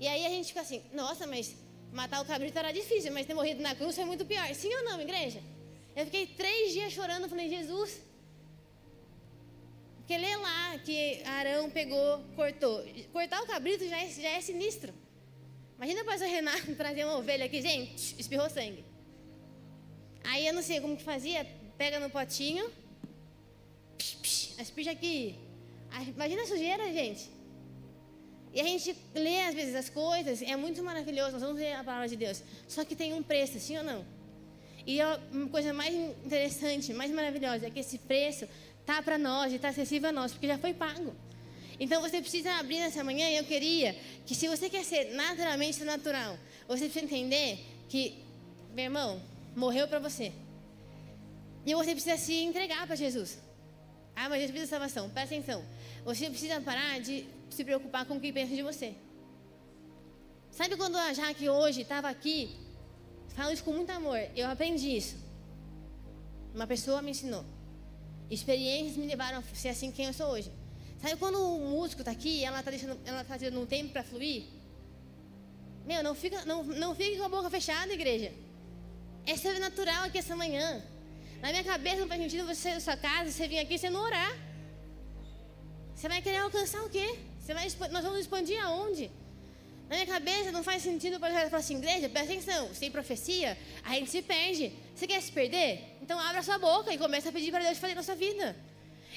E 0.00 0.08
aí 0.08 0.26
a 0.26 0.30
gente 0.30 0.48
fica 0.48 0.62
assim, 0.62 0.82
nossa, 0.92 1.26
mas 1.26 1.54
matar 1.92 2.20
o 2.22 2.24
cabrito 2.24 2.58
era 2.58 2.72
difícil, 2.72 3.12
mas 3.12 3.26
ter 3.26 3.34
morrido 3.34 3.62
na 3.62 3.74
cruz 3.74 3.94
foi 3.94 4.04
muito 4.04 4.24
pior. 4.24 4.52
Sim 4.54 4.74
ou 4.74 4.84
não, 4.84 5.00
igreja? 5.00 5.40
Eu 5.94 6.04
fiquei 6.04 6.26
três 6.26 6.72
dias 6.72 6.92
chorando, 6.92 7.28
falei, 7.28 7.48
Jesus. 7.48 8.00
Porque 9.96 10.16
lê 10.16 10.36
lá 10.36 10.78
que 10.78 11.22
Arão 11.24 11.70
pegou, 11.70 12.20
cortou. 12.34 12.84
Cortar 13.12 13.42
o 13.42 13.46
cabrito 13.46 13.86
já 13.88 13.98
é, 14.02 14.08
já 14.08 14.30
é 14.30 14.40
sinistro. 14.40 14.92
Imagina 15.76 16.02
o 16.02 16.04
pastor 16.04 16.28
Renato 16.28 16.74
trazer 16.76 17.04
uma 17.04 17.16
ovelha 17.16 17.46
aqui, 17.46 17.62
gente, 17.62 18.20
espirrou 18.20 18.50
sangue. 18.50 18.84
Aí 20.24 20.46
eu 20.46 20.52
não 20.52 20.62
sei 20.62 20.80
como 20.80 20.96
que 20.96 21.02
fazia, 21.02 21.46
pega 21.78 21.98
no 21.98 22.10
potinho, 22.10 22.70
psh, 23.96 24.56
psh, 24.56 24.88
aqui. 24.88 25.36
Imagina 26.14 26.42
a 26.42 26.46
sujeira, 26.46 26.92
gente. 26.92 27.30
E 28.52 28.60
a 28.60 28.64
gente 28.64 28.96
lê 29.14 29.42
às 29.42 29.54
vezes 29.54 29.74
as 29.74 29.88
coisas, 29.88 30.42
é 30.42 30.56
muito 30.56 30.82
maravilhoso, 30.82 31.32
nós 31.32 31.42
vamos 31.42 31.58
ler 31.58 31.74
a 31.74 31.84
palavra 31.84 32.08
de 32.08 32.16
Deus. 32.16 32.42
Só 32.66 32.84
que 32.84 32.96
tem 32.96 33.14
um 33.14 33.22
preço, 33.22 33.60
sim 33.60 33.78
ou 33.78 33.84
não? 33.84 34.04
E 34.86 35.00
a 35.00 35.20
coisa 35.50 35.72
mais 35.72 35.94
interessante, 35.94 36.92
mais 36.92 37.10
maravilhosa, 37.10 37.66
é 37.66 37.70
que 37.70 37.80
esse 37.80 37.98
preço 37.98 38.48
está 38.80 39.00
para 39.02 39.18
nós 39.18 39.52
está 39.52 39.68
acessível 39.68 40.08
a 40.08 40.12
nós, 40.12 40.32
porque 40.32 40.48
já 40.48 40.58
foi 40.58 40.74
pago. 40.74 41.14
Então 41.78 42.02
você 42.02 42.20
precisa 42.20 42.52
abrir 42.54 42.80
nessa 42.80 43.04
manhã 43.04 43.28
e 43.30 43.36
eu 43.36 43.44
queria 43.44 43.96
que 44.26 44.34
se 44.34 44.48
você 44.48 44.68
quer 44.68 44.84
ser 44.84 45.14
naturalmente 45.14 45.82
natural, 45.84 46.36
você 46.66 46.84
precisa 46.84 47.04
entender 47.04 47.58
que, 47.88 48.18
meu 48.74 48.84
irmão, 48.84 49.22
morreu 49.56 49.86
para 49.88 49.98
você. 49.98 50.32
E 51.64 51.74
você 51.74 51.92
precisa 51.92 52.16
se 52.16 52.34
entregar 52.34 52.86
para 52.86 52.96
Jesus. 52.96 53.38
Ah, 54.14 54.28
mas 54.28 54.40
Jesus 54.40 54.50
precisa 54.50 54.64
de 54.66 54.70
salvação. 54.70 55.08
Presta 55.10 55.34
atenção. 55.34 55.64
Você 56.04 56.28
precisa 56.30 56.60
parar 56.60 57.00
de 57.00 57.26
se 57.50 57.64
preocupar 57.64 58.04
com 58.06 58.16
o 58.16 58.20
que 58.20 58.32
pensa 58.32 58.54
de 58.54 58.62
você. 58.62 58.94
Sabe 60.50 60.76
quando 60.76 60.96
a 60.96 61.12
Jaque 61.12 61.48
hoje 61.48 61.82
estava 61.82 62.08
aqui 62.08 62.60
Falo 63.34 63.52
isso 63.52 63.64
com 63.64 63.72
muito 63.72 63.90
amor. 63.90 64.20
Eu 64.36 64.48
aprendi 64.48 64.96
isso. 64.96 65.16
Uma 66.54 66.66
pessoa 66.66 67.00
me 67.02 67.10
ensinou. 67.12 67.44
Experiências 68.30 68.96
me 68.96 69.06
levaram 69.06 69.38
a 69.38 69.42
ser 69.54 69.68
assim 69.68 69.90
quem 69.90 70.06
eu 70.06 70.12
sou 70.12 70.28
hoje. 70.28 70.50
Sabe 71.00 71.16
quando 71.16 71.38
o 71.38 71.58
músico 71.70 72.02
está 72.02 72.10
aqui 72.10 72.40
e 72.40 72.44
ela 72.44 72.58
está 72.58 72.70
deixando, 72.70 72.98
ela 73.04 73.24
tá 73.24 73.36
dando 73.36 73.60
um 73.60 73.66
tempo 73.66 73.92
para 73.92 74.02
fluir? 74.02 74.44
Meu, 75.86 76.02
não 76.02 76.14
fica, 76.14 76.44
não, 76.44 76.62
não 76.62 76.94
fique 76.94 77.16
com 77.16 77.24
a 77.24 77.28
boca 77.28 77.48
fechada, 77.48 77.92
igreja. 77.92 78.32
É 79.26 79.36
sobrenatural 79.36 80.04
aqui 80.04 80.18
essa 80.18 80.36
manhã. 80.36 80.82
Na 81.40 81.48
minha 81.48 81.64
cabeça 81.64 82.00
não 82.00 82.08
faz 82.08 82.20
sentido 82.20 82.46
você 82.46 82.60
sair 82.60 82.74
da 82.74 82.80
sua 82.80 82.96
casa, 82.96 83.30
você 83.30 83.48
vir 83.48 83.58
aqui 83.58 83.78
você 83.78 83.88
não 83.88 84.02
orar. 84.02 84.36
Você 86.00 86.08
vai 86.08 86.22
querer 86.22 86.38
alcançar 86.38 86.82
o 86.82 86.88
quê? 86.88 87.18
Você 87.38 87.52
vai, 87.52 87.68
nós 87.90 88.02
vamos 88.02 88.20
expandir 88.20 88.58
aonde? 88.64 89.10
Na 89.86 89.96
minha 89.96 90.06
cabeça 90.06 90.50
não 90.50 90.64
faz 90.64 90.82
sentido 90.82 91.20
para 91.20 91.30
falar 91.50 91.58
assim, 91.58 91.76
igreja, 91.76 92.08
presta 92.08 92.32
atenção, 92.32 92.74
sem 92.74 92.90
profecia, 92.90 93.58
a 93.84 93.92
gente 93.96 94.10
se 94.10 94.22
perde. 94.22 94.72
Você 94.94 95.06
quer 95.06 95.20
se 95.20 95.30
perder? 95.30 95.98
Então 96.00 96.18
abra 96.18 96.42
sua 96.42 96.56
boca 96.56 96.90
e 96.90 96.96
começa 96.96 97.28
a 97.28 97.32
pedir 97.32 97.50
para 97.50 97.64
Deus 97.64 97.76
fazer 97.76 97.94
na 97.94 98.02
sua 98.02 98.14
vida. 98.14 98.56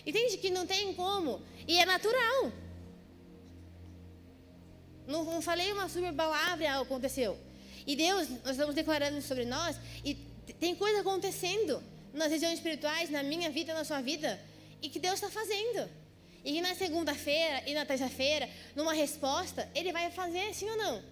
Entende 0.06 0.38
que 0.40 0.50
não 0.50 0.68
tem 0.68 0.94
como. 0.94 1.42
E 1.66 1.80
é 1.80 1.86
natural. 1.86 2.52
Não, 5.08 5.24
não 5.24 5.42
falei 5.42 5.72
uma 5.72 5.88
super 5.88 6.13
palavra 6.13 6.70
algo 6.70 6.84
aconteceu. 6.84 7.40
E 7.88 7.96
Deus, 7.96 8.28
nós 8.44 8.52
estamos 8.52 8.75
declarando 8.75 9.22
sobre 9.22 9.46
nós, 9.46 9.78
e 10.04 10.16
tem 10.60 10.75
coisa 10.75 11.00
acontecendo 11.00 11.82
nas 12.13 12.30
regiões 12.30 12.56
espirituais, 12.56 13.10
na 13.10 13.24
minha 13.24 13.50
vida, 13.50 13.74
na 13.74 13.86
sua 13.86 14.02
vida, 14.02 14.38
e 14.82 14.90
que 14.90 15.00
Deus 15.00 15.13
está 15.13 15.30
fazendo. 15.30 16.02
E 16.43 16.62
na 16.62 16.75
segunda-feira 16.75 17.63
e 17.69 17.73
na 17.73 17.85
terça-feira, 17.85 18.50
numa 18.75 18.93
resposta, 18.93 19.69
Ele 19.73 19.91
vai 19.91 20.12
fazer 20.12 20.53
sim 20.53 20.69
ou 20.69 20.77
não. 20.77 21.03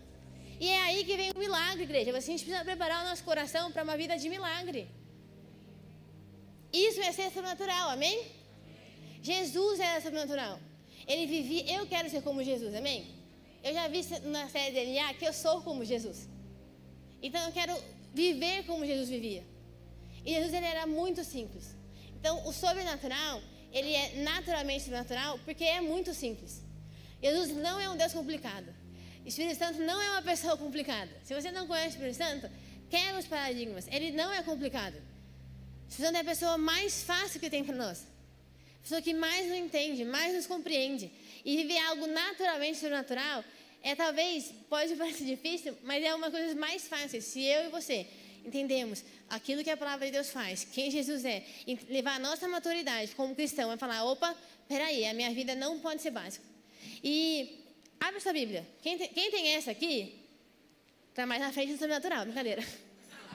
E 0.60 0.68
é 0.70 0.82
aí 0.82 1.04
que 1.04 1.16
vem 1.16 1.32
o 1.32 1.40
milagre, 1.40 1.84
igreja. 1.84 2.12
Gente 2.22 2.44
precisa 2.44 2.64
preparar 2.64 3.04
o 3.04 3.10
nosso 3.10 3.24
coração 3.24 3.72
para 3.72 3.84
uma 3.84 3.98
vida 3.98 4.18
de 4.18 4.30
milagre. 4.30 4.88
Isso 6.72 7.02
é 7.02 7.12
ser 7.12 7.32
sobrenatural, 7.32 7.90
amém? 7.90 8.18
Jesus 9.22 9.80
era 9.80 10.00
sobrenatural. 10.02 10.60
Ele 11.08 11.26
vivia, 11.26 11.64
eu 11.78 11.88
quero 11.88 12.10
ser 12.10 12.22
como 12.22 12.44
Jesus, 12.44 12.74
amém? 12.76 13.08
Eu 13.64 13.74
já 13.74 13.88
vi 13.88 14.02
na 14.24 14.48
série 14.50 14.74
DNA 14.74 15.14
que 15.16 15.26
eu 15.26 15.34
sou 15.34 15.62
como 15.62 15.84
Jesus. 15.84 16.30
Então 17.22 17.42
eu 17.46 17.52
quero 17.52 17.76
viver 18.14 18.66
como 18.66 18.86
Jesus 18.86 19.10
vivia. 19.10 19.44
E 20.26 20.34
Jesus 20.34 20.54
ele 20.54 20.66
era 20.66 20.86
muito 20.86 21.24
simples. 21.24 21.76
Então 22.20 22.48
o 22.48 22.54
sobrenatural, 22.54 23.42
ele 23.72 23.94
é 23.94 24.24
naturalmente 24.24 24.84
sobrenatural 24.84 25.40
porque 25.46 25.64
é 25.64 25.82
muito 25.82 26.14
simples. 26.14 26.62
Jesus 27.22 27.56
não 27.56 27.80
é 27.80 27.90
um 27.90 27.96
Deus 27.96 28.14
complicado. 28.14 28.74
Espírito 29.26 29.58
Santo 29.58 29.80
não 29.80 30.02
é 30.02 30.12
uma 30.12 30.22
pessoa 30.22 30.58
complicada. 30.58 31.12
Se 31.24 31.34
você 31.34 31.52
não 31.52 31.68
conhece 31.68 31.90
o 31.90 31.98
Espírito 31.98 32.18
Santo, 32.18 32.50
quebra 32.90 33.20
os 33.20 33.28
paradigmas. 33.28 33.88
Ele 33.88 34.12
não 34.12 34.34
é 34.34 34.42
complicado. 34.42 34.96
O 34.96 35.90
Espírito 35.90 36.08
Santo 36.08 36.18
é 36.18 36.22
a 36.22 36.24
pessoa 36.24 36.58
mais 36.58 37.04
fácil 37.04 37.40
que 37.40 37.50
tem 37.50 37.64
para 37.64 37.76
nós. 37.76 38.08
A 38.80 38.82
pessoa 38.82 39.02
que 39.02 39.14
mais 39.14 39.48
nos 39.48 39.58
entende, 39.58 40.04
mais 40.04 40.34
nos 40.34 40.48
compreende. 40.48 41.12
E 41.46 41.56
viver 41.58 41.78
algo 41.90 42.08
naturalmente 42.08 42.80
sobrenatural 42.80 43.44
é 43.84 43.96
talvez, 43.96 44.52
pode 44.70 44.96
parecer 44.96 45.26
difícil, 45.26 45.78
mas 45.84 46.04
é 46.04 46.14
uma 46.14 46.30
das 46.30 46.40
coisas 46.40 46.58
mais 46.58 46.88
fáceis. 46.88 47.26
Se 47.26 47.44
eu 47.44 47.66
e 47.66 47.70
você 47.70 48.08
entendemos 48.46 49.04
aquilo 49.30 49.64
que 49.64 49.70
a 49.70 49.78
palavra 49.78 50.06
de 50.06 50.12
Deus 50.12 50.30
faz, 50.30 50.64
quem 50.64 50.90
Jesus 50.92 51.26
é, 51.26 51.44
e 51.66 51.78
levar 51.90 52.16
a 52.16 52.20
nossa 52.20 52.48
maturidade 52.48 53.14
como 53.16 53.36
cristão, 53.36 53.72
é 53.72 53.78
falar: 53.78 54.04
opa, 54.06 54.36
peraí, 54.68 55.06
a 55.06 55.14
minha 55.14 55.32
vida 55.34 55.56
não 55.56 55.80
pode 55.80 56.02
ser 56.02 56.12
básica. 56.12 56.46
E 57.04 57.60
abre 58.00 58.18
essa 58.18 58.34
Bíblia. 58.34 58.66
Quem 58.82 58.98
tem, 58.98 59.08
quem 59.10 59.32
tem 59.32 59.48
essa 59.50 59.72
aqui, 59.72 60.20
está 61.10 61.26
mais 61.26 61.42
na 61.42 61.52
frente 61.52 61.74
do 61.74 61.78
sobrenatural, 61.78 62.26
brincadeira. 62.26 62.64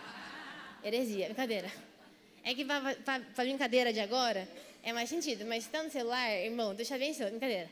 Heresia, 0.85 1.27
brincadeira. 1.27 1.71
É 2.43 2.55
que 2.55 2.65
para 2.65 3.25
brincadeira 3.45 3.93
de 3.93 4.01
agora 4.01 4.49
é 4.83 4.93
mais 4.93 5.09
sentido, 5.09 5.45
mas 5.47 5.65
se 5.65 5.69
está 5.69 5.83
no 5.83 5.91
celular, 5.91 6.31
irmão, 6.31 6.75
deixa 6.75 6.95
abençoar, 6.95 7.31
brincadeira. 7.31 7.69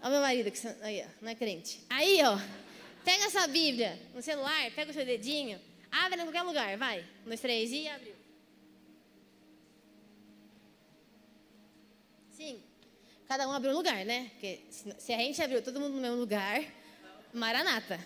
Olha 0.00 0.10
meu 0.12 0.20
marido, 0.20 0.50
que 0.50 0.66
aí, 0.82 1.04
ó, 1.04 1.08
não 1.20 1.30
é 1.30 1.34
crente. 1.34 1.80
Aí, 1.90 2.20
ó, 2.22 2.38
pega 3.04 3.24
essa 3.24 3.46
Bíblia 3.46 3.98
no 4.14 4.22
celular, 4.22 4.70
pega 4.70 4.90
o 4.90 4.94
seu 4.94 5.04
dedinho, 5.04 5.60
abre 5.90 6.20
em 6.20 6.24
qualquer 6.24 6.42
lugar, 6.42 6.76
vai. 6.76 7.00
Um, 7.24 7.28
dois, 7.28 7.40
três 7.40 7.70
e 7.72 7.88
abriu. 7.88 8.14
Sim. 12.30 12.62
Cada 13.26 13.48
um 13.48 13.52
abriu 13.52 13.72
um 13.72 13.76
lugar, 13.76 14.04
né? 14.04 14.30
Porque 14.32 14.60
se 14.70 15.12
a 15.12 15.18
gente 15.18 15.42
abriu 15.42 15.62
todo 15.62 15.80
mundo 15.80 15.94
no 15.94 16.00
mesmo 16.00 16.16
lugar, 16.16 16.64
maranata. 17.32 17.98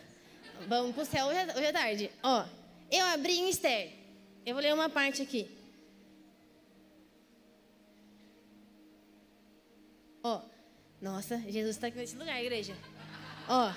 Vamos 0.66 0.94
pro 0.94 1.04
céu 1.04 1.30
é, 1.30 1.44
hoje 1.56 1.64
é 1.64 1.72
tarde. 1.72 2.10
Ó, 2.22 2.44
eu 2.90 3.04
abri 3.06 3.38
em 3.38 3.48
Esther. 3.48 3.92
Eu 4.44 4.54
vou 4.54 4.62
ler 4.62 4.74
uma 4.74 4.88
parte 4.88 5.22
aqui. 5.22 5.48
Ó, 10.22 10.40
nossa, 11.00 11.38
Jesus 11.48 11.76
está 11.76 11.88
aqui 11.88 11.98
nesse 11.98 12.16
lugar, 12.16 12.40
igreja. 12.40 12.76
Ó, 13.48 13.72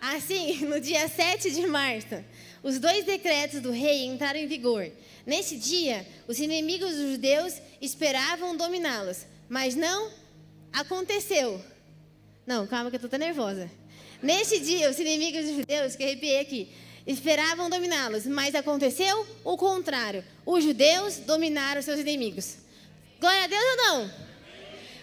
assim, 0.00 0.64
no 0.66 0.80
dia 0.80 1.06
7 1.06 1.50
de 1.50 1.66
março, 1.66 2.24
os 2.62 2.78
dois 2.78 3.04
decretos 3.04 3.60
do 3.60 3.70
rei 3.70 4.06
entraram 4.06 4.38
em 4.38 4.46
vigor. 4.46 4.90
Nesse 5.26 5.56
dia, 5.56 6.06
os 6.28 6.38
inimigos 6.38 6.94
dos 6.94 7.12
judeus 7.12 7.54
esperavam 7.80 8.56
dominá-los, 8.56 9.26
mas 9.48 9.74
não 9.74 10.10
aconteceu. 10.72 11.62
Não, 12.46 12.66
calma 12.66 12.90
que 12.90 12.96
eu 12.96 13.04
estou 13.04 13.18
nervosa. 13.18 13.70
Nesse 14.22 14.60
dia, 14.60 14.88
os 14.90 14.98
inimigos 14.98 15.44
dos 15.44 15.56
judeus, 15.56 15.96
que 15.96 16.04
arrepiei 16.04 16.40
aqui, 16.40 16.68
esperavam 17.06 17.68
dominá-los, 17.68 18.26
mas 18.26 18.54
aconteceu 18.54 19.26
o 19.44 19.56
contrário. 19.56 20.24
Os 20.46 20.62
judeus 20.62 21.18
dominaram 21.18 21.82
seus 21.82 21.98
inimigos. 21.98 22.56
Glória 23.20 23.44
a 23.44 23.46
Deus 23.46 23.62
ou 23.62 23.76
não? 23.76 24.10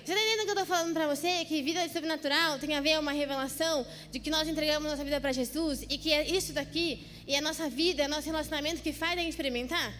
Você 0.10 0.16
está 0.16 0.26
entendendo 0.26 0.42
o 0.42 0.46
que 0.46 0.50
eu 0.58 0.64
estou 0.64 0.76
falando 0.76 0.92
para 0.92 1.06
você? 1.06 1.46
Que 1.46 1.62
vida 1.62 1.88
sobrenatural 1.88 2.58
tem 2.58 2.74
a 2.76 2.82
ver 2.82 2.96
com 2.96 3.02
uma 3.02 3.12
revelação 3.12 3.86
de 4.10 4.20
que 4.20 4.32
nós 4.32 4.48
entregamos 4.48 4.90
nossa 4.90 5.04
vida 5.04 5.22
para 5.22 5.32
Jesus 5.32 5.84
e 5.84 6.00
que 6.00 6.12
é 6.12 6.28
isso 6.28 6.52
daqui 6.52 7.06
e 7.28 7.36
a 7.36 7.42
nossa 7.42 7.70
vida, 7.70 8.02
é 8.02 8.08
nosso 8.08 8.26
relacionamento 8.26 8.82
que 8.82 8.92
faz 8.92 9.12
a 9.12 9.22
gente 9.22 9.30
experimentar? 9.30 9.94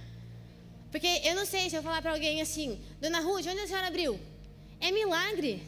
Porque 0.90 1.06
eu 1.24 1.36
não 1.36 1.46
sei 1.46 1.70
se 1.70 1.76
eu 1.76 1.84
falar 1.84 2.02
para 2.02 2.14
alguém 2.14 2.42
assim, 2.42 2.82
Dona 3.00 3.20
Ruth, 3.20 3.46
onde 3.46 3.60
a 3.60 3.68
senhora 3.68 3.86
abriu? 3.86 4.20
É 4.82 4.90
milagre. 4.90 5.62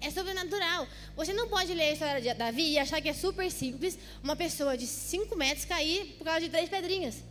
É 0.00 0.10
sobrenatural. 0.10 0.88
Você 1.14 1.34
não 1.34 1.46
pode 1.48 1.74
ler 1.74 1.90
a 1.90 1.92
história 1.92 2.22
de 2.22 2.32
Davi 2.32 2.70
e 2.70 2.78
achar 2.78 2.98
que 3.02 3.10
é 3.10 3.12
super 3.12 3.50
simples 3.50 3.98
uma 4.24 4.34
pessoa 4.34 4.74
de 4.74 4.86
5 4.86 5.36
metros 5.36 5.66
cair 5.66 6.14
por 6.16 6.24
causa 6.24 6.40
de 6.40 6.48
três 6.48 6.70
pedrinhas. 6.70 7.22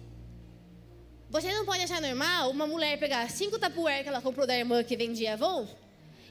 Você 1.28 1.52
não 1.52 1.66
pode 1.66 1.82
achar 1.82 2.00
normal 2.00 2.52
uma 2.52 2.68
mulher 2.68 3.00
pegar 3.00 3.28
cinco 3.32 3.58
tapuer 3.58 4.04
que 4.04 4.10
ela 4.10 4.22
comprou 4.22 4.46
da 4.46 4.56
irmã 4.56 4.84
que 4.84 4.96
vendia 4.96 5.34
Avon 5.34 5.68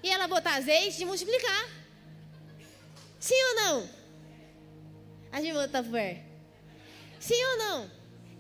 e 0.03 0.11
ela 0.11 0.27
botar 0.27 0.55
azeite 0.55 1.03
e 1.03 1.05
multiplicar. 1.05 1.69
Sim 3.19 3.35
ou 3.35 3.55
não? 3.57 3.91
A 5.33 5.41
gente 5.41 5.53
volta 5.53 5.83
para 5.83 6.17
Sim 7.21 7.45
ou 7.45 7.59
não? 7.59 7.91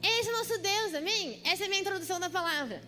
Esse 0.02 0.28
é 0.28 0.32
o 0.32 0.36
nosso 0.38 0.58
Deus, 0.58 0.94
amém? 0.94 1.40
Essa 1.44 1.64
é 1.64 1.66
a 1.66 1.68
minha 1.68 1.82
introdução 1.82 2.18
da 2.18 2.30
palavra. 2.30 2.80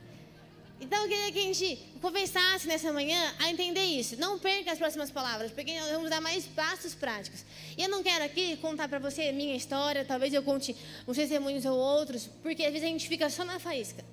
Então 0.81 1.01
eu 1.03 1.09
queria 1.09 1.31
que 1.31 1.39
a 1.39 1.43
gente 1.43 1.79
começasse 2.01 2.67
nessa 2.67 2.93
manhã 2.93 3.33
a 3.39 3.51
entender 3.51 3.85
isso. 3.85 4.17
Não 4.17 4.39
perca 4.39 4.73
as 4.73 4.79
próximas 4.79 5.11
palavras, 5.13 5.53
porque 5.53 5.79
nós 5.79 5.93
vamos 5.93 6.11
dar 6.11 6.21
mais 6.21 6.45
passos 6.47 6.95
práticos. 6.95 7.45
E 7.77 7.83
eu 7.83 7.89
não 7.89 8.03
quero 8.03 8.25
aqui 8.25 8.57
contar 8.57 8.89
para 8.89 8.99
você 8.99 9.31
minha 9.31 9.55
história, 9.55 10.05
talvez 10.05 10.35
eu 10.35 10.43
conte 10.43 10.75
uns 11.07 11.17
testemunhos 11.17 11.65
ou 11.65 11.79
outros, 11.79 12.29
porque 12.43 12.65
às 12.65 12.73
vezes 12.73 12.89
a 12.89 12.91
gente 12.91 13.07
fica 13.07 13.31
só 13.31 13.45
na 13.45 13.61
faísca. 13.61 14.05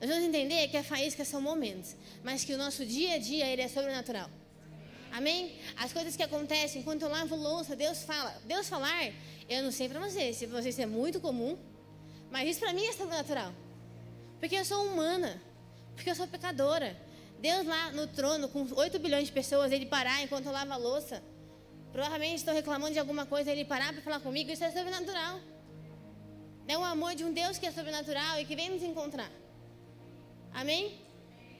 Nós 0.00 0.10
vamos 0.10 0.24
entender 0.24 0.68
que 0.68 0.76
a 0.76 0.84
faísca 0.84 1.24
são 1.24 1.40
momentos, 1.40 1.96
mas 2.22 2.44
que 2.44 2.52
o 2.52 2.58
nosso 2.58 2.84
dia 2.84 3.14
a 3.14 3.18
dia 3.18 3.46
ele 3.46 3.62
é 3.62 3.68
sobrenatural. 3.68 4.28
Amém? 5.10 5.56
As 5.76 5.92
coisas 5.92 6.14
que 6.16 6.22
acontecem 6.22 6.82
enquanto 6.82 7.02
eu 7.02 7.08
lavo 7.08 7.34
louça, 7.34 7.74
Deus 7.74 8.02
fala. 8.02 8.36
Deus 8.44 8.68
falar, 8.68 9.12
eu 9.48 9.62
não 9.62 9.72
sei 9.72 9.88
para 9.88 10.00
você, 10.00 10.32
se 10.32 10.46
para 10.46 10.60
você 10.60 10.82
é 10.82 10.86
muito 10.86 11.20
comum, 11.20 11.56
mas 12.30 12.48
isso 12.48 12.60
para 12.60 12.72
mim 12.72 12.84
é 12.84 12.92
sobrenatural. 12.92 13.52
Porque 14.38 14.56
eu 14.56 14.64
sou 14.64 14.84
humana, 14.86 15.40
porque 15.94 16.10
eu 16.10 16.14
sou 16.14 16.26
pecadora. 16.26 16.96
Deus 17.38 17.66
lá 17.66 17.92
no 17.92 18.06
trono, 18.06 18.48
com 18.48 18.66
8 18.74 18.98
bilhões 18.98 19.26
de 19.26 19.32
pessoas, 19.32 19.72
ele 19.72 19.86
parar 19.86 20.22
enquanto 20.22 20.46
eu 20.46 20.52
lavo 20.52 20.72
a 20.72 20.76
louça. 20.76 21.22
Provavelmente 21.92 22.36
estou 22.36 22.52
reclamando 22.52 22.92
de 22.92 22.98
alguma 22.98 23.24
coisa, 23.24 23.50
ele 23.50 23.64
parar 23.64 23.92
para 23.94 24.02
falar 24.02 24.20
comigo, 24.20 24.50
isso 24.50 24.64
é 24.64 24.70
sobrenatural. 24.70 25.40
É 26.68 26.76
o 26.76 26.84
amor 26.84 27.14
de 27.14 27.24
um 27.24 27.32
Deus 27.32 27.56
que 27.56 27.66
é 27.66 27.72
sobrenatural 27.72 28.38
e 28.38 28.44
que 28.44 28.54
vem 28.54 28.68
nos 28.70 28.82
encontrar. 28.82 29.30
Amém? 30.56 30.98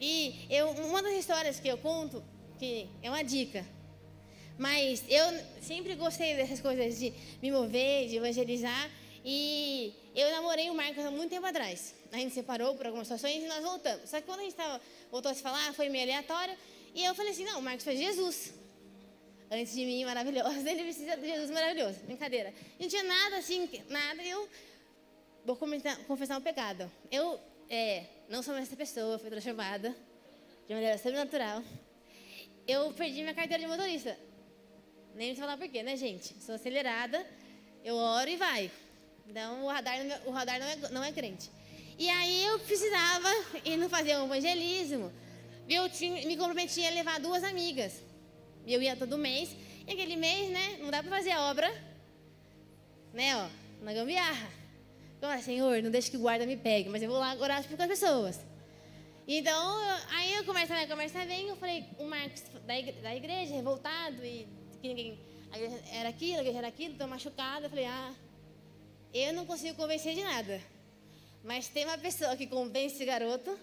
E 0.00 0.46
eu, 0.48 0.70
uma 0.70 1.02
das 1.02 1.12
histórias 1.12 1.60
que 1.60 1.68
eu 1.68 1.76
conto, 1.76 2.24
que 2.58 2.88
é 3.02 3.10
uma 3.10 3.22
dica, 3.22 3.62
mas 4.58 5.04
eu 5.06 5.26
sempre 5.60 5.94
gostei 5.96 6.34
dessas 6.34 6.62
coisas 6.62 6.98
de 6.98 7.12
me 7.42 7.50
mover, 7.50 8.08
de 8.08 8.16
evangelizar. 8.16 8.90
E 9.22 9.92
eu 10.14 10.30
namorei 10.30 10.70
o 10.70 10.74
Marcos 10.74 11.04
há 11.04 11.10
muito 11.10 11.28
tempo 11.28 11.44
atrás. 11.44 11.94
A 12.10 12.16
gente 12.16 12.32
separou 12.32 12.74
por 12.74 12.86
algumas 12.86 13.06
situações 13.06 13.44
e 13.44 13.46
nós 13.46 13.62
voltamos. 13.62 14.08
Só 14.08 14.18
que 14.18 14.26
quando 14.26 14.40
a 14.40 14.44
gente 14.44 14.54
tava, 14.54 14.80
voltou 15.10 15.30
a 15.30 15.34
se 15.34 15.42
falar, 15.42 15.74
foi 15.74 15.90
meio 15.90 16.04
aleatório. 16.04 16.56
E 16.94 17.04
eu 17.04 17.14
falei 17.14 17.32
assim: 17.32 17.44
não, 17.44 17.58
o 17.58 17.62
Marcos 17.62 17.84
foi 17.84 17.98
Jesus. 17.98 18.54
Antes 19.50 19.74
de 19.74 19.84
mim, 19.84 20.06
maravilhoso. 20.06 20.56
Ele 20.66 20.84
precisa 20.84 21.18
de 21.18 21.26
Jesus 21.26 21.50
maravilhoso. 21.50 21.98
Brincadeira. 22.04 22.54
Não 22.80 22.88
tinha 22.88 23.02
nada 23.02 23.36
assim, 23.36 23.68
nada. 23.90 24.22
Eu 24.22 24.48
vou 25.44 25.54
confessar 25.54 26.38
um 26.38 26.40
pecado. 26.40 26.90
Eu 27.10 27.38
é, 27.68 28.04
não 28.28 28.42
sou 28.42 28.54
mais 28.54 28.66
essa 28.66 28.76
pessoa, 28.76 29.18
fui 29.18 29.30
transformada 29.30 29.94
de 30.66 30.74
maneira 30.74 30.98
sobrenatural. 30.98 31.62
Eu 32.66 32.92
perdi 32.92 33.22
minha 33.22 33.34
carteira 33.34 33.62
de 33.62 33.68
motorista. 33.68 34.18
Nem 35.14 35.30
me 35.30 35.36
falar 35.36 35.56
porquê, 35.56 35.82
né, 35.82 35.96
gente? 35.96 36.34
Sou 36.42 36.54
acelerada, 36.54 37.24
eu 37.84 37.94
oro 37.94 38.28
e 38.28 38.36
vai. 38.36 38.70
Então, 39.28 39.64
o 39.64 39.68
radar, 39.68 39.98
o 40.26 40.30
radar 40.30 40.60
não, 40.60 40.66
é, 40.66 40.76
não 40.90 41.04
é 41.04 41.12
crente. 41.12 41.50
E 41.98 42.08
aí 42.08 42.44
eu 42.44 42.58
precisava 42.60 43.28
ir 43.64 43.76
no 43.76 43.88
fazer 43.88 44.16
um 44.18 44.26
evangelismo. 44.26 45.12
Eu 45.68 45.88
tinha, 45.88 46.26
me 46.26 46.36
comprometi 46.36 46.84
a 46.84 46.90
levar 46.90 47.18
duas 47.18 47.42
amigas. 47.42 48.02
Eu 48.66 48.82
ia 48.82 48.94
todo 48.96 49.16
mês. 49.16 49.56
E 49.86 49.92
aquele 49.92 50.16
mês, 50.16 50.50
né? 50.50 50.78
Não 50.80 50.90
dá 50.90 51.02
para 51.02 51.16
fazer 51.16 51.36
obra, 51.36 51.68
né? 53.12 53.36
Ó, 53.36 53.48
na 53.84 53.92
gambiarra. 53.92 54.65
Então, 55.16 55.42
Senhor, 55.42 55.82
não 55.82 55.90
deixe 55.90 56.10
que 56.10 56.16
o 56.16 56.20
guarda 56.20 56.46
me 56.46 56.56
pegue, 56.56 56.88
mas 56.88 57.02
eu 57.02 57.08
vou 57.08 57.18
lá 57.18 57.34
orar 57.34 57.66
por 57.66 57.80
as 57.80 57.88
pessoas. 57.88 58.38
Então, 59.26 59.78
aí 60.10 60.34
eu 60.34 60.44
começo 60.44 60.72
a 60.72 60.86
conversa 60.86 61.24
bem, 61.24 61.48
eu 61.48 61.56
falei, 61.56 61.84
o 61.98 62.04
Marcos 62.04 62.42
da 62.64 62.78
igreja, 62.78 63.00
da 63.00 63.16
igreja 63.16 63.54
revoltado, 63.54 64.24
e 64.24 64.46
que 64.80 64.88
ninguém, 64.88 65.18
a 65.50 65.58
igreja 65.58 65.82
era 65.92 66.08
aquilo, 66.08 66.38
a 66.38 66.40
igreja 66.42 66.58
era 66.58 66.68
aquilo, 66.68 66.92
estou 66.92 67.08
machucada. 67.08 67.66
Eu 67.66 67.70
falei, 67.70 67.86
ah, 67.86 68.14
eu 69.12 69.32
não 69.32 69.44
consigo 69.46 69.76
convencer 69.76 70.14
de 70.14 70.22
nada. 70.22 70.60
Mas 71.42 71.68
tem 71.68 71.84
uma 71.84 71.98
pessoa 71.98 72.36
que 72.36 72.46
convence 72.46 72.96
esse 72.96 73.04
garoto, 73.04 73.58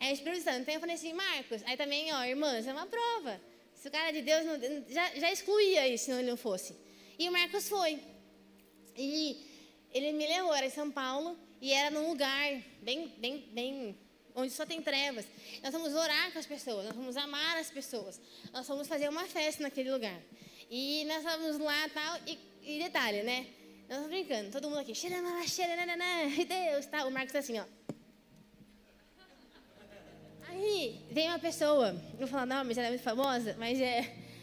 é 0.00 0.10
o 0.10 0.12
Espírito 0.12 0.42
Santo. 0.42 0.60
Então 0.60 0.74
eu 0.74 0.80
falei 0.80 0.96
assim, 0.96 1.12
Marcos, 1.12 1.62
aí 1.64 1.76
também, 1.76 2.12
ó, 2.12 2.24
irmãs, 2.24 2.66
é 2.66 2.72
uma 2.72 2.86
prova. 2.86 3.40
Se 3.74 3.88
o 3.88 3.90
cara 3.90 4.10
de 4.10 4.22
Deus 4.22 4.44
não, 4.44 4.58
já, 4.88 5.14
já 5.14 5.32
excluía 5.32 5.88
isso 5.88 6.06
se 6.06 6.10
não 6.10 6.18
ele 6.18 6.30
não 6.30 6.36
fosse. 6.36 6.76
E 7.18 7.28
o 7.28 7.32
Marcos 7.32 7.68
foi. 7.68 8.00
E 8.96 9.45
ele 9.96 10.12
me 10.12 10.26
levou, 10.26 10.54
era 10.54 10.66
em 10.66 10.70
São 10.70 10.90
Paulo, 10.90 11.38
e 11.60 11.72
era 11.72 11.90
num 11.90 12.10
lugar 12.10 12.62
bem, 12.82 13.14
bem, 13.18 13.48
bem 13.52 13.98
onde 14.34 14.52
só 14.52 14.66
tem 14.66 14.82
trevas. 14.82 15.24
Nós 15.62 15.72
vamos 15.72 15.94
orar 15.94 16.30
com 16.32 16.38
as 16.38 16.44
pessoas, 16.46 16.84
nós 16.84 16.94
vamos 16.94 17.16
amar 17.16 17.56
as 17.56 17.70
pessoas, 17.70 18.20
nós 18.52 18.68
vamos 18.68 18.86
fazer 18.86 19.08
uma 19.08 19.24
festa 19.24 19.62
naquele 19.62 19.90
lugar. 19.90 20.20
E 20.70 21.04
nós 21.06 21.18
estávamos 21.18 21.58
lá 21.58 21.88
tal, 21.94 22.18
e, 22.26 22.38
e 22.62 22.78
detalhe, 22.78 23.22
né? 23.22 23.46
Nós 23.88 23.98
estamos 23.98 24.08
brincando, 24.08 24.50
todo 24.50 24.68
mundo 24.68 24.80
aqui, 24.80 24.94
xeramala, 24.94 25.46
xerananã, 25.46 26.28
Deus, 26.46 26.86
tá? 26.86 27.06
O 27.06 27.10
Marcos 27.10 27.32
tá 27.32 27.38
assim, 27.38 27.58
ó. 27.58 27.64
Aí 30.48 31.00
vem 31.10 31.28
uma 31.28 31.38
pessoa, 31.38 31.92
não 31.92 32.18
vou 32.18 32.28
falar 32.28 32.44
nome, 32.44 32.74
ela 32.74 32.86
é 32.86 32.88
muito 32.90 33.02
famosa, 33.02 33.56
mas 33.58 33.80
é. 33.80 34.00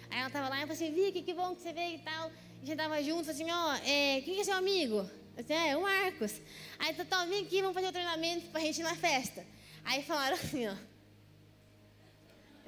Aí 0.10 0.20
ela 0.20 0.30
tava 0.30 0.50
lá 0.50 0.58
e 0.58 0.62
eu 0.64 0.68
falei 0.68 0.84
assim, 0.84 0.96
Vicky, 0.96 1.22
que 1.22 1.34
bom 1.34 1.56
que 1.56 1.62
você 1.62 1.74
veio 1.74 1.96
e 1.96 2.00
tal. 2.00 2.32
A 2.62 2.66
gente 2.66 2.78
tava 2.78 3.04
junto, 3.04 3.30
assim, 3.30 3.52
ó, 3.52 3.74
é, 3.86 4.22
quem 4.22 4.40
é 4.40 4.44
seu 4.44 4.56
amigo? 4.56 5.08
Eu 5.36 5.44
disse, 5.44 5.54
é, 5.54 5.76
o 5.76 5.82
Marcos. 5.82 6.34
Aí, 6.80 6.94
Totó, 6.94 7.26
vem 7.26 7.44
aqui, 7.44 7.62
vamos 7.62 7.74
fazer 7.74 7.88
o 7.88 7.92
treinamento 7.92 8.48
pra 8.50 8.62
gente 8.62 8.80
ir 8.80 8.84
na 8.84 8.96
festa. 8.96 9.46
Aí 9.84 10.04
falaram 10.04 10.36
assim, 10.38 10.68
ó. 10.68 10.76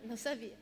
Eu 0.02 0.10
não 0.10 0.18
sabia. 0.18 0.58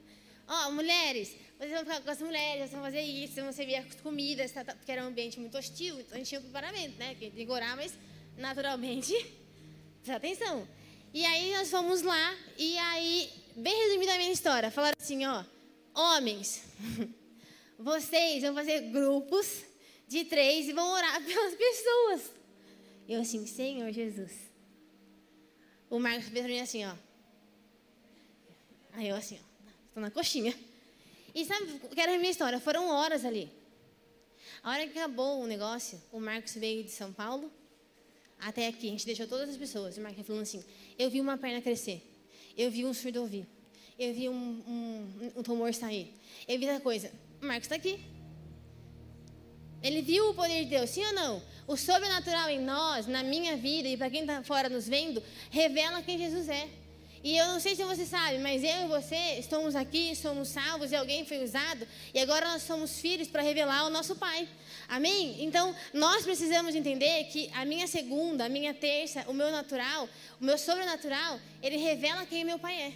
Ó, 0.48 0.72
mulheres, 0.72 1.36
vocês 1.58 1.72
vão 1.72 1.86
ficar 1.86 2.02
com 2.02 2.10
as 2.10 2.22
mulheres, 2.22 2.60
vocês 2.60 2.72
vão 2.72 2.82
fazer 2.82 3.02
isso, 3.02 3.36
vão 3.36 3.54
servir 3.54 3.76
as 3.76 3.96
comidas, 4.02 4.52
tá, 4.52 4.66
tá, 4.66 4.76
porque 4.76 4.92
era 4.92 5.04
um 5.04 5.08
ambiente 5.08 5.40
muito 5.40 5.58
hostil, 5.58 6.00
então 6.00 6.16
a 6.16 6.18
gente 6.18 6.28
tinha 6.28 6.40
um 6.40 6.44
preparamento, 6.44 6.98
né? 7.00 7.16
Que 7.16 7.32
tem 7.32 7.46
que 7.46 7.52
orar, 7.52 7.78
mas 7.78 7.94
naturalmente, 8.38 9.14
presta 10.04 10.18
atenção. 10.18 10.68
E 11.14 11.26
aí 11.26 11.54
nós 11.54 11.70
fomos 11.70 12.02
lá, 12.02 12.36
e 12.58 12.78
aí, 12.78 13.32
bem 13.56 13.74
resumida 13.86 14.14
a 14.14 14.18
minha 14.18 14.32
história, 14.32 14.70
falaram 14.72 14.98
assim, 15.00 15.26
ó, 15.26 15.46
homens, 15.94 16.64
vocês 17.80 18.42
vão 18.42 18.54
fazer 18.54 18.82
grupos 18.92 19.64
de 20.14 20.26
três 20.26 20.68
e 20.68 20.74
vão 20.74 20.88
orar 20.94 21.22
pelas 21.26 21.56
pessoas. 21.56 22.32
Eu 23.10 23.22
assim, 23.22 23.46
Senhor 23.46 23.92
Jesus. 23.92 24.32
O 25.90 26.00
Marcos 26.00 26.30
fez 26.30 26.40
pra 26.40 26.48
mim 26.48 26.60
assim, 26.60 26.86
ó. 26.86 26.96
Aí 28.94 29.10
eu 29.10 29.16
assim, 29.16 29.40
ó. 29.42 29.54
Tô 29.94 30.00
na 30.00 30.12
coxinha. 30.12 30.56
E 31.36 31.44
sabe 31.46 31.80
o 31.84 31.90
que 31.90 32.00
era 32.00 32.14
a 32.14 32.18
minha 32.18 32.32
história? 32.32 32.60
Foram 32.60 32.88
horas 32.88 33.26
ali. 33.26 33.50
A 34.62 34.72
hora 34.72 34.88
que 34.88 34.98
acabou 34.98 35.42
o 35.42 35.48
negócio, 35.48 36.02
o 36.12 36.20
Marcos 36.20 36.54
veio 36.54 36.84
de 36.84 36.92
São 36.92 37.12
Paulo 37.12 37.52
até 38.40 38.68
aqui. 38.68 38.88
A 38.88 38.92
gente 38.92 39.06
deixou 39.06 39.28
todas 39.28 39.50
as 39.50 39.58
pessoas. 39.58 39.98
O 39.98 40.02
Marcos 40.02 40.26
falando 40.26 40.44
assim: 40.44 40.64
Eu 40.98 41.10
vi 41.10 41.20
uma 41.20 41.38
perna 41.38 41.62
crescer. 41.62 42.02
Eu 42.56 42.70
vi 42.70 42.86
um 42.86 42.94
surdo 42.94 43.22
ouvir. 43.22 43.46
Eu 43.98 44.14
vi 44.14 44.30
um, 44.30 44.34
um, 44.36 45.32
um 45.38 45.44
tumor 45.44 45.74
sair. 45.74 46.14
Eu 46.48 46.58
vi 46.60 46.66
essa 46.66 46.80
coisa. 46.80 47.12
O 47.42 47.46
Marcos 47.46 47.66
está 47.66 47.76
aqui. 47.76 48.00
Ele 49.84 50.02
viu 50.02 50.30
o 50.30 50.34
poder 50.34 50.64
de 50.64 50.70
Deus, 50.70 50.90
sim 50.90 51.06
ou 51.06 51.14
não? 51.14 51.44
O 51.68 51.76
sobrenatural 51.76 52.50
em 52.50 52.60
nós, 52.60 53.06
na 53.06 53.22
minha 53.22 53.58
vida 53.58 53.88
e 53.90 53.98
para 53.98 54.10
quem 54.10 54.22
está 54.22 54.42
fora 54.42 54.70
nos 54.70 54.88
vendo, 54.88 55.22
revela 55.52 56.02
quem 56.02 56.18
Jesus 56.18 56.48
é. 56.48 56.70
E 57.24 57.38
eu 57.38 57.48
não 57.48 57.60
sei 57.60 57.74
se 57.74 57.84
você 57.86 58.06
sabe, 58.06 58.38
mas 58.40 58.64
eu 58.64 58.84
e 58.84 58.88
você 58.88 59.16
estamos 59.40 59.76
aqui, 59.76 60.14
somos 60.14 60.50
salvos 60.50 60.92
e 60.92 60.96
alguém 60.96 61.26
foi 61.26 61.42
usado, 61.42 61.88
e 62.14 62.20
agora 62.20 62.50
nós 62.50 62.64
somos 62.64 63.00
filhos 63.00 63.30
para 63.30 63.42
revelar 63.42 63.86
o 63.86 63.90
nosso 63.90 64.16
Pai. 64.16 64.48
Amém? 64.90 65.42
Então, 65.42 65.74
nós 65.94 66.24
precisamos 66.24 66.76
entender 66.76 67.24
que 67.26 67.50
a 67.54 67.64
minha 67.64 67.88
segunda, 67.88 68.46
a 68.46 68.50
minha 68.50 68.74
terça, 68.74 69.24
o 69.28 69.34
meu 69.34 69.52
natural, 69.52 70.10
o 70.40 70.44
meu 70.44 70.58
sobrenatural, 70.58 71.40
ele 71.62 71.78
revela 71.78 72.26
quem 72.26 72.44
meu 72.44 72.60
Pai 72.60 72.82
é. 72.82 72.94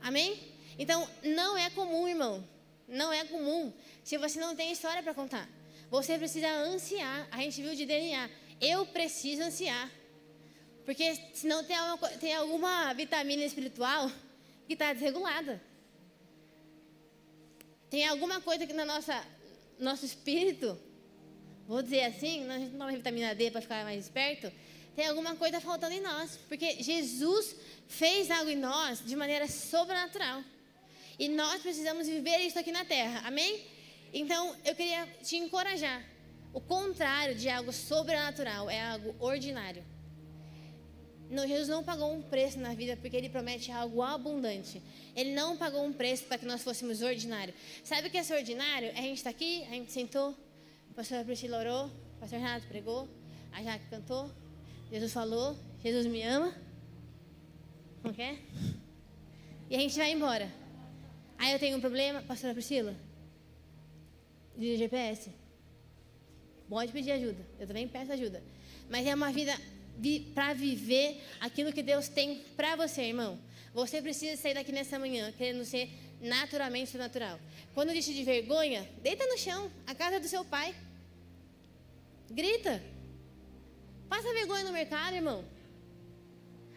Amém? 0.00 0.38
Então, 0.78 1.08
não 1.24 1.58
é 1.58 1.68
comum, 1.70 2.06
irmão. 2.06 2.44
Não 2.86 3.12
é 3.12 3.24
comum 3.24 3.72
se 4.04 4.16
você 4.16 4.38
não 4.38 4.54
tem 4.54 4.70
história 4.70 5.02
para 5.02 5.12
contar. 5.12 5.57
Você 5.90 6.18
precisa 6.18 6.48
ansiar. 6.48 7.28
A 7.30 7.38
gente 7.38 7.62
viu 7.62 7.74
de 7.74 7.86
DNA. 7.86 8.28
Eu 8.60 8.86
preciso 8.86 9.42
ansiar. 9.42 9.90
Porque 10.84 11.14
senão 11.34 11.64
tem, 11.64 11.78
uma, 11.78 11.98
tem 12.20 12.34
alguma 12.34 12.92
vitamina 12.94 13.44
espiritual 13.44 14.10
que 14.66 14.74
está 14.74 14.92
desregulada. 14.92 15.62
Tem 17.90 18.06
alguma 18.06 18.40
coisa 18.40 18.66
que 18.66 18.72
na 18.72 18.84
nossa 18.84 19.24
nosso 19.78 20.04
espírito, 20.04 20.78
vou 21.66 21.82
dizer 21.82 22.04
assim, 22.04 22.48
a 22.50 22.58
gente 22.58 22.72
não 22.72 22.80
toma 22.80 22.92
vitamina 22.92 23.34
D 23.34 23.50
para 23.50 23.60
ficar 23.60 23.84
mais 23.84 24.04
esperto, 24.04 24.52
tem 24.96 25.06
alguma 25.06 25.36
coisa 25.36 25.60
faltando 25.60 25.94
em 25.94 26.00
nós. 26.00 26.38
Porque 26.48 26.82
Jesus 26.82 27.54
fez 27.86 28.30
algo 28.30 28.50
em 28.50 28.56
nós 28.56 29.04
de 29.04 29.14
maneira 29.14 29.46
sobrenatural. 29.46 30.42
E 31.18 31.28
nós 31.28 31.62
precisamos 31.62 32.06
viver 32.06 32.38
isso 32.38 32.58
aqui 32.58 32.72
na 32.72 32.84
terra. 32.84 33.22
Amém? 33.26 33.64
Então, 34.12 34.56
eu 34.64 34.74
queria 34.74 35.06
te 35.22 35.36
encorajar. 35.36 36.04
O 36.52 36.60
contrário 36.60 37.34
de 37.34 37.48
algo 37.48 37.72
sobrenatural 37.72 38.70
é 38.70 38.80
algo 38.80 39.14
ordinário. 39.18 39.84
Não, 41.30 41.46
Jesus 41.46 41.68
não 41.68 41.84
pagou 41.84 42.10
um 42.12 42.22
preço 42.22 42.58
na 42.58 42.72
vida 42.72 42.96
porque 42.96 43.14
ele 43.14 43.28
promete 43.28 43.70
algo 43.70 44.00
abundante. 44.00 44.82
Ele 45.14 45.32
não 45.34 45.58
pagou 45.58 45.84
um 45.84 45.92
preço 45.92 46.24
para 46.24 46.38
que 46.38 46.46
nós 46.46 46.62
fôssemos 46.62 47.02
ordinário. 47.02 47.52
Sabe 47.84 48.08
o 48.08 48.10
que 48.10 48.16
é 48.16 48.22
ser 48.22 48.34
ordinário? 48.34 48.90
A 48.92 49.02
gente 49.02 49.18
está 49.18 49.28
aqui, 49.28 49.62
a 49.64 49.72
gente 49.72 49.92
sentou, 49.92 50.34
a 50.90 50.94
pastora 50.94 51.24
Priscila 51.24 51.58
orou, 51.58 51.86
o 51.86 52.20
pastor 52.20 52.38
Renato 52.38 52.66
pregou, 52.66 53.06
a 53.52 53.62
Jaque 53.62 53.86
cantou, 53.90 54.30
Jesus 54.90 55.12
falou, 55.12 55.54
Jesus 55.82 56.06
me 56.06 56.22
ama. 56.22 56.54
Não 58.02 58.12
quer? 58.14 58.38
E 59.68 59.76
a 59.76 59.78
gente 59.78 59.98
vai 59.98 60.10
embora. 60.12 60.50
Aí 61.36 61.52
eu 61.52 61.58
tenho 61.58 61.76
um 61.76 61.80
problema, 61.80 62.22
pastora 62.22 62.54
Priscila, 62.54 62.96
de 64.58 64.76
GPS. 64.76 65.30
Pode 66.68 66.92
pedir 66.92 67.12
ajuda. 67.12 67.46
Eu 67.58 67.66
também 67.66 67.88
peço 67.88 68.12
ajuda. 68.12 68.42
Mas 68.90 69.06
é 69.06 69.14
uma 69.14 69.32
vida 69.32 69.58
para 70.34 70.52
viver 70.52 71.22
aquilo 71.40 71.72
que 71.72 71.82
Deus 71.82 72.08
tem 72.08 72.44
para 72.56 72.76
você, 72.76 73.02
irmão. 73.02 73.38
Você 73.72 74.02
precisa 74.02 74.40
sair 74.40 74.54
daqui 74.54 74.72
nessa 74.72 74.98
manhã 74.98 75.32
querendo 75.32 75.64
ser 75.64 75.88
naturalmente 76.20 76.90
sobrenatural. 76.90 77.38
Quando 77.74 77.92
disse 77.92 78.12
de 78.12 78.24
vergonha, 78.24 78.88
deita 79.02 79.24
no 79.26 79.38
chão, 79.38 79.70
a 79.86 79.94
casa 79.94 80.18
do 80.18 80.28
seu 80.28 80.44
pai. 80.44 80.74
Grita. 82.30 82.82
Passa 84.08 84.32
vergonha 84.32 84.64
no 84.64 84.72
mercado, 84.72 85.14
irmão. 85.14 85.44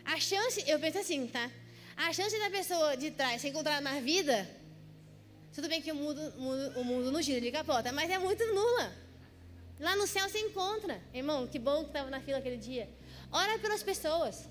A 0.06 0.20
chance, 0.20 0.64
eu 0.68 0.80
penso 0.80 1.00
assim, 1.00 1.28
tá? 1.28 1.50
A 1.96 2.14
chance 2.14 2.38
da 2.40 2.50
pessoa 2.50 2.96
de 2.96 3.12
trás 3.12 3.42
se 3.42 3.50
encontrar 3.50 3.82
na 3.82 4.00
vida 4.00 4.48
tudo 5.54 5.68
bem 5.68 5.82
que 5.82 5.92
o 5.92 5.96
mundo, 5.96 6.22
mundo, 6.38 6.80
o 6.80 6.84
mundo 6.84 7.12
não 7.12 7.22
gira 7.22 7.42
de 7.42 7.52
capota, 7.52 7.92
mas 7.92 8.10
é 8.10 8.18
muito 8.18 8.46
nula. 8.54 8.92
Lá 9.80 9.96
no 9.96 10.08
céu 10.08 10.30
você 10.30 10.40
encontra. 10.40 11.02
Irmão, 11.14 11.48
que 11.48 11.60
bom 11.60 11.82
que 11.84 11.90
estava 11.90 12.10
na 12.10 12.22
fila 12.22 12.38
aquele 12.38 12.58
dia. 12.58 12.88
Ora 13.32 13.58
pelas 13.60 13.84
pessoas. 13.84 14.48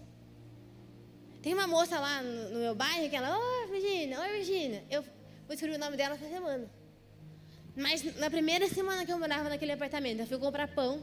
Tem 1.40 1.54
uma 1.54 1.66
moça 1.66 1.98
lá 1.98 2.22
no, 2.22 2.50
no 2.50 2.58
meu 2.58 2.74
bairro 2.74 3.08
que 3.08 3.16
ela, 3.16 3.38
oi 3.38 3.66
Virginia, 3.68 4.20
oi 4.20 4.28
Virginia. 4.38 4.84
Eu 4.90 5.02
vou 5.02 5.50
descobrir 5.50 5.76
o 5.76 5.78
nome 5.78 5.96
dela 5.96 6.14
essa 6.16 6.28
semana. 6.28 6.68
Mas 7.74 8.16
na 8.16 8.28
primeira 8.28 8.68
semana 8.68 9.06
que 9.06 9.12
eu 9.12 9.18
morava 9.18 9.48
naquele 9.48 9.72
apartamento, 9.72 10.20
eu 10.20 10.26
fui 10.26 10.38
comprar 10.38 10.68
pão 10.68 11.02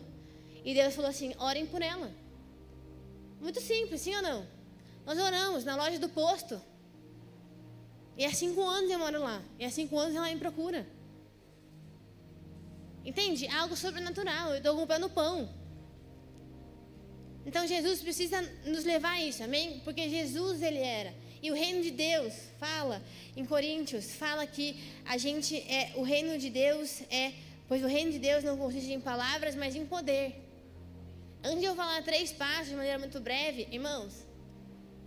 e 0.63 0.73
Deus 0.73 0.93
falou 0.93 1.09
assim: 1.09 1.33
orem 1.39 1.65
por 1.65 1.81
ela. 1.81 2.11
Muito 3.39 3.59
simples, 3.61 4.01
sim 4.01 4.15
ou 4.15 4.21
não? 4.21 4.47
Nós 5.05 5.17
oramos 5.17 5.63
na 5.63 5.75
loja 5.75 5.97
do 5.97 6.09
posto. 6.09 6.61
E 8.17 8.25
há 8.25 8.33
cinco 8.33 8.61
anos 8.63 8.89
eu 8.89 8.99
moro 8.99 9.21
lá. 9.21 9.41
E 9.59 9.65
há 9.65 9.69
cinco 9.69 9.97
anos 9.97 10.15
ela 10.15 10.27
me 10.27 10.37
procura. 10.37 10.87
Entende? 13.05 13.47
Algo 13.47 13.75
sobrenatural. 13.75 14.49
Eu 14.49 14.57
estou 14.57 14.75
comprando 14.75 15.09
pão. 15.09 15.49
Então 17.45 17.65
Jesus 17.65 18.01
precisa 18.01 18.41
nos 18.65 18.83
levar 18.83 19.11
a 19.11 19.23
isso, 19.23 19.41
amém? 19.41 19.79
Porque 19.85 20.09
Jesus 20.09 20.61
ele 20.61 20.79
era. 20.79 21.13
E 21.41 21.49
o 21.49 21.53
reino 21.53 21.81
de 21.81 21.91
Deus 21.91 22.33
fala 22.59 23.01
em 23.35 23.45
Coríntios, 23.45 24.15
fala 24.15 24.45
que 24.45 24.75
a 25.05 25.17
gente 25.17 25.55
é 25.55 25.93
o 25.95 26.01
reino 26.01 26.37
de 26.37 26.49
Deus 26.49 27.01
é, 27.09 27.31
pois 27.67 27.81
o 27.81 27.87
reino 27.87 28.11
de 28.11 28.19
Deus 28.19 28.43
não 28.43 28.57
consiste 28.57 28.91
em 28.91 28.99
palavras, 28.99 29.55
mas 29.55 29.75
em 29.75 29.85
poder. 29.85 30.43
Antes 31.41 31.59
de 31.59 31.65
eu 31.65 31.75
falar 31.75 32.03
três 32.03 32.33
passos 32.33 32.69
de 32.69 32.75
maneira 32.75 32.99
muito 32.99 33.19
breve, 33.21 33.67
irmãos, 33.71 34.26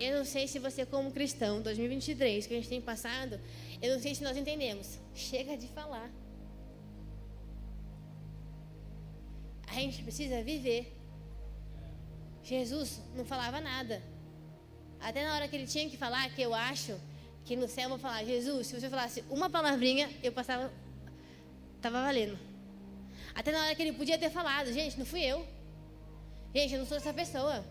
eu 0.00 0.16
não 0.16 0.24
sei 0.24 0.48
se 0.48 0.58
você, 0.58 0.86
como 0.86 1.12
cristão, 1.12 1.60
2023, 1.60 2.46
que 2.46 2.54
a 2.54 2.56
gente 2.56 2.70
tem 2.70 2.80
passado, 2.80 3.38
eu 3.82 3.94
não 3.94 4.00
sei 4.00 4.14
se 4.14 4.24
nós 4.24 4.36
entendemos. 4.36 4.98
Chega 5.14 5.58
de 5.58 5.68
falar. 5.68 6.10
A 9.66 9.74
gente 9.74 10.02
precisa 10.02 10.42
viver. 10.42 10.96
Jesus 12.42 13.00
não 13.14 13.26
falava 13.26 13.60
nada. 13.60 14.02
Até 14.98 15.22
na 15.22 15.34
hora 15.34 15.46
que 15.46 15.54
ele 15.54 15.66
tinha 15.66 15.88
que 15.88 15.98
falar, 15.98 16.30
que 16.30 16.40
eu 16.40 16.54
acho 16.54 16.98
que 17.44 17.54
no 17.54 17.68
céu 17.68 17.84
eu 17.84 17.88
vou 17.90 17.98
falar, 17.98 18.24
Jesus, 18.24 18.68
se 18.68 18.80
você 18.80 18.88
falasse 18.88 19.22
uma 19.28 19.50
palavrinha, 19.50 20.10
eu 20.22 20.32
passava. 20.32 20.72
Estava 21.76 22.02
valendo. 22.02 22.38
Até 23.34 23.52
na 23.52 23.64
hora 23.64 23.74
que 23.74 23.82
ele 23.82 23.92
podia 23.92 24.18
ter 24.18 24.30
falado, 24.30 24.72
gente, 24.72 24.98
não 24.98 25.04
fui 25.04 25.22
eu. 25.22 25.46
Gente, 26.54 26.72
eu 26.74 26.80
não 26.80 26.86
sou 26.86 26.96
essa 26.96 27.12
pessoa. 27.12 27.64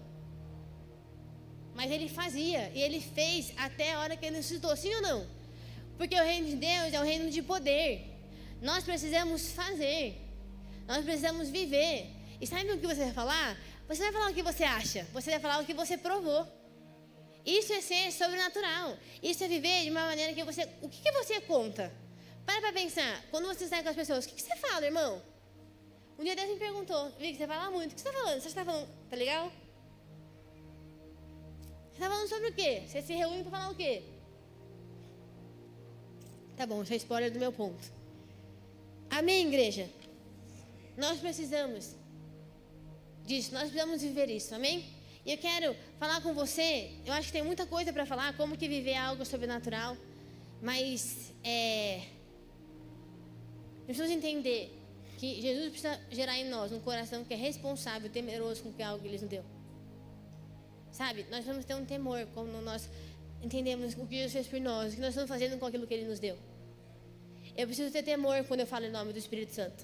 Mas 1.80 1.89
ele 1.92 2.10
fazia, 2.10 2.70
e 2.76 2.82
ele 2.82 3.00
fez 3.00 3.54
até 3.56 3.94
a 3.94 4.00
hora 4.02 4.18
que 4.18 4.26
ele 4.26 4.36
necessitou, 4.36 4.76
sim 4.76 4.94
ou 4.96 5.02
não? 5.02 5.26
Porque 5.98 6.13
o 6.13 6.26
reino 6.32 6.48
de 6.48 6.58
Deus 6.58 6.94
é 6.94 7.00
o 7.00 7.06
reino 7.06 7.32
de 7.32 7.42
poder. 7.42 8.06
Nós 8.62 8.84
precisamos 8.84 9.54
fazer. 9.54 10.04
Nós 10.86 11.06
precisamos 11.06 11.48
viver. 11.50 12.08
E 12.42 12.46
sabe 12.46 12.70
o 12.74 12.78
que 12.78 12.86
você 12.86 13.06
vai 13.06 13.13
falar? 13.13 13.58
Você 13.88 14.02
vai 14.04 14.12
falar 14.12 14.30
o 14.30 14.34
que 14.34 14.44
você 14.44 14.65
acha. 14.65 15.08
Você 15.13 15.32
vai 15.32 15.39
falar 15.39 15.62
o 15.62 15.65
que 15.65 15.74
você 15.74 15.98
provou. 15.98 16.46
Isso 17.46 17.72
é 17.72 17.80
ser 17.80 18.12
sobrenatural. 18.12 18.98
Isso 19.24 19.42
é 19.46 19.48
viver 19.48 19.84
de 19.84 19.89
uma 19.89 20.06
maneira 20.06 20.34
que 20.34 20.44
você. 20.44 20.68
O 20.82 20.89
que, 20.89 21.02
que 21.02 21.12
você 21.13 21.39
conta? 21.39 21.94
Para 22.46 22.60
para 22.60 22.74
pensar. 22.74 23.24
Quando 23.32 23.48
você 23.48 23.70
sai 23.70 23.84
com 23.84 23.89
as 23.89 23.96
pessoas, 23.96 24.26
o 24.26 24.28
que, 24.28 24.36
que 24.36 24.42
você 24.42 24.58
fala, 24.58 24.86
irmão? 24.86 25.22
Um 26.18 26.26
dia 26.26 26.36
Deus 26.36 26.50
me 26.50 26.58
perguntou, 26.58 27.10
Vic, 27.18 27.38
você 27.38 27.48
fala 27.48 27.72
muito. 27.72 27.94
O 27.94 27.96
que 27.96 28.02
você 28.02 28.10
está 28.10 28.20
falando? 28.20 28.42
Você 28.42 28.48
está 28.50 28.65
falando. 28.65 28.89
Tá 29.10 29.15
legal? 29.15 29.50
Você 32.00 32.06
está 32.06 32.16
falando 32.16 32.30
sobre 32.30 32.48
o 32.48 32.54
quê? 32.54 32.84
Você 32.88 33.02
se 33.02 33.14
reúne 33.14 33.42
para 33.44 33.52
falar 33.52 33.72
o 33.72 33.76
quê? 33.76 34.04
Tá 36.56 36.66
bom, 36.66 36.82
isso 36.82 36.94
é 36.94 36.96
spoiler 36.96 37.30
do 37.30 37.38
meu 37.38 37.52
ponto. 37.52 37.92
Amém, 39.10 39.48
igreja? 39.48 39.90
Nós 40.96 41.20
precisamos 41.20 41.94
disso, 43.26 43.54
nós 43.54 43.64
precisamos 43.64 44.02
viver 44.02 44.30
isso, 44.30 44.56
amém? 44.56 44.86
E 45.26 45.34
eu 45.34 45.38
quero 45.38 45.76
falar 46.00 46.22
com 46.22 46.34
você, 46.34 46.90
eu 47.06 47.12
acho 47.12 47.28
que 47.28 47.34
tem 47.34 47.44
muita 47.44 47.66
coisa 47.66 47.92
para 47.92 48.06
falar, 48.06 48.32
como 48.38 48.56
que 48.56 48.70
viver 48.70 48.96
algo 48.96 49.26
sobrenatural, 49.26 49.98
mas 50.62 51.34
é, 51.44 52.04
precisamos 53.86 54.16
entender 54.16 54.74
que 55.18 55.42
Jesus 55.42 55.72
precisa 55.72 56.00
gerar 56.10 56.38
em 56.38 56.48
nós 56.48 56.72
um 56.72 56.80
coração 56.80 57.26
que 57.26 57.34
é 57.34 57.38
responsável, 57.38 58.10
temeroso 58.10 58.64
com 58.64 58.72
que 58.72 58.82
algo 58.82 59.06
Ele 59.06 59.18
nos 59.18 59.30
deu. 59.30 59.59
Sabe, 61.00 61.26
nós 61.32 61.46
vamos 61.46 61.64
ter 61.64 61.76
um 61.76 61.86
temor 61.86 62.28
quando 62.34 62.62
nós 62.62 62.90
entendemos 63.42 63.94
o 63.94 64.06
que 64.06 64.16
Jesus 64.16 64.34
fez 64.34 64.48
por 64.48 64.60
nós, 64.60 64.92
o 64.92 64.96
que 64.98 65.02
nós 65.02 65.12
estamos 65.12 65.30
fazendo 65.30 65.58
com 65.58 65.66
aquilo 65.66 65.88
que 65.88 65.94
Ele 65.94 66.10
nos 66.10 66.20
deu. 66.20 66.38
Eu 67.56 67.66
preciso 67.68 67.90
ter 67.90 68.04
temor 68.04 68.44
quando 68.44 68.60
eu 68.60 68.68
falo 68.68 68.84
em 68.84 68.92
nome 68.92 69.14
do 69.14 69.18
Espírito 69.18 69.54
Santo. 69.54 69.82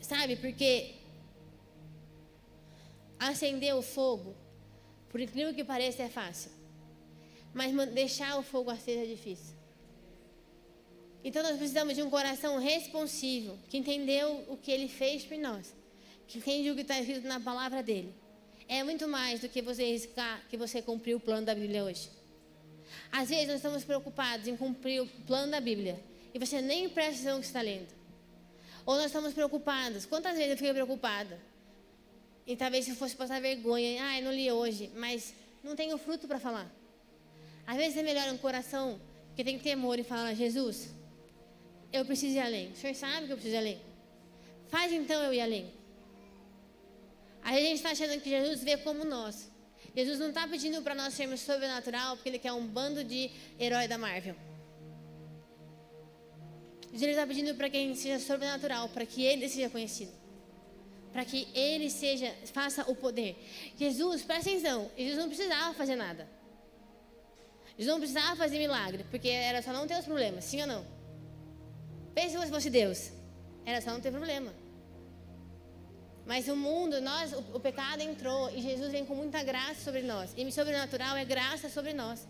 Sabe, 0.00 0.36
porque 0.36 0.94
acender 3.18 3.74
o 3.74 3.82
fogo, 3.82 4.36
por 5.08 5.20
incrível 5.20 5.52
que 5.52 5.64
pareça, 5.64 6.04
é 6.04 6.08
fácil. 6.08 6.52
Mas 7.52 7.74
deixar 7.92 8.38
o 8.38 8.42
fogo 8.44 8.70
aceso 8.70 9.00
é 9.00 9.06
difícil. 9.06 9.56
Então 11.24 11.42
nós 11.42 11.56
precisamos 11.56 11.96
de 11.96 12.04
um 12.04 12.08
coração 12.08 12.56
responsivo, 12.60 13.58
que 13.68 13.76
entendeu 13.76 14.44
o 14.46 14.56
que 14.56 14.70
ele 14.70 14.86
fez 14.86 15.24
por 15.24 15.36
nós, 15.38 15.74
que 16.28 16.38
entende 16.38 16.70
o 16.70 16.76
que 16.76 16.82
está 16.82 17.00
escrito 17.00 17.26
na 17.26 17.40
palavra 17.40 17.82
dele. 17.82 18.14
É 18.68 18.84
muito 18.84 19.08
mais 19.08 19.40
do 19.40 19.48
que 19.48 19.62
você 19.62 19.82
riscar 19.90 20.42
que 20.50 20.56
você 20.56 20.82
cumpriu 20.82 21.16
o 21.16 21.20
plano 21.20 21.46
da 21.46 21.54
Bíblia 21.54 21.84
hoje. 21.84 22.10
Às 23.10 23.30
vezes 23.30 23.46
nós 23.46 23.56
estamos 23.56 23.82
preocupados 23.82 24.46
em 24.46 24.56
cumprir 24.56 25.00
o 25.00 25.06
plano 25.26 25.50
da 25.50 25.58
Bíblia 25.60 25.98
e 26.34 26.38
você 26.38 26.60
nem 26.60 26.86
presta 26.88 27.12
atenção 27.12 27.36
no 27.36 27.40
que 27.40 27.46
está 27.46 27.62
lendo. 27.62 27.88
Ou 28.84 28.96
nós 28.96 29.06
estamos 29.06 29.32
preocupados. 29.32 30.04
Quantas 30.04 30.34
vezes 30.34 30.50
eu 30.50 30.56
fiquei 30.58 30.72
preocupada? 30.72 31.40
E 32.46 32.56
talvez 32.56 32.84
se 32.84 32.94
fosse 32.94 33.16
passar 33.16 33.40
vergonha, 33.40 34.04
ah, 34.04 34.18
eu 34.18 34.24
não 34.24 34.32
li 34.32 34.50
hoje, 34.52 34.90
mas 34.94 35.34
não 35.64 35.74
tenho 35.74 35.96
fruto 35.96 36.28
para 36.28 36.38
falar. 36.38 36.70
Às 37.66 37.76
vezes 37.76 37.96
é 37.96 38.02
melhor 38.02 38.30
um 38.32 38.38
coração 38.38 39.00
que 39.34 39.42
tem 39.44 39.58
temor 39.58 39.98
e 39.98 40.02
falar, 40.02 40.34
Jesus, 40.34 40.88
eu 41.90 42.04
preciso 42.04 42.36
ir 42.36 42.40
além. 42.40 42.72
O 42.72 42.76
senhor 42.76 42.94
sabe 42.94 43.26
que 43.26 43.32
eu 43.32 43.36
preciso 43.36 43.56
ir 43.56 43.58
além. 43.58 43.80
Faz 44.68 44.92
então 44.92 45.22
eu 45.22 45.32
ir 45.32 45.40
além. 45.40 45.77
A 47.48 47.52
gente 47.52 47.76
está 47.76 47.92
achando 47.92 48.20
que 48.20 48.28
Jesus 48.28 48.62
vê 48.62 48.76
como 48.76 49.06
nós. 49.06 49.50
Jesus 49.96 50.18
não 50.18 50.28
está 50.28 50.46
pedindo 50.46 50.82
para 50.82 50.94
nós 50.94 51.14
sermos 51.14 51.40
sobrenatural 51.40 52.14
porque 52.14 52.28
ele 52.28 52.38
quer 52.38 52.52
um 52.52 52.66
bando 52.66 53.02
de 53.02 53.30
herói 53.58 53.88
da 53.88 53.96
Marvel. 53.96 54.36
Jesus 56.92 57.12
está 57.12 57.26
pedindo 57.26 57.54
para 57.54 57.70
que 57.70 57.78
a 57.78 57.80
gente 57.80 57.98
seja 57.98 58.18
sobrenatural, 58.22 58.90
para 58.90 59.06
que 59.06 59.24
ele 59.24 59.48
seja 59.48 59.70
conhecido. 59.70 60.12
Para 61.10 61.24
que 61.24 61.48
ele 61.54 61.88
seja, 61.88 62.34
faça 62.52 62.82
o 62.82 62.94
poder. 62.94 63.34
Jesus, 63.78 64.22
presta 64.22 64.50
atenção, 64.50 64.90
Jesus 64.94 65.16
não 65.16 65.28
precisava 65.28 65.72
fazer 65.72 65.96
nada. 65.96 66.28
Jesus 67.78 67.94
não 67.94 67.98
precisava 67.98 68.36
fazer 68.36 68.58
milagre, 68.58 69.06
porque 69.10 69.30
era 69.30 69.62
só 69.62 69.72
não 69.72 69.86
ter 69.86 69.98
os 69.98 70.04
problemas, 70.04 70.44
sim 70.44 70.60
ou 70.60 70.66
não? 70.66 70.86
Pense 72.14 72.38
se 72.38 72.50
fosse 72.50 72.68
Deus. 72.68 73.10
Era 73.64 73.80
só 73.80 73.90
não 73.90 74.02
ter 74.02 74.10
problema. 74.10 74.52
Mas 76.30 76.46
o 76.46 76.54
mundo, 76.54 77.00
nós, 77.00 77.32
o, 77.32 77.38
o, 77.54 77.60
pecado 77.66 78.02
entrou 78.02 78.50
e 78.50 78.60
Jesus 78.60 78.92
vem 78.92 79.02
com 79.06 79.14
muita 79.14 79.42
graça 79.42 79.80
sobre 79.82 80.02
nós. 80.02 80.34
E 80.36 80.52
sobrenatural 80.52 81.16
é 81.16 81.24
graça 81.24 81.70
sobre 81.70 81.94
nós. 81.94 82.28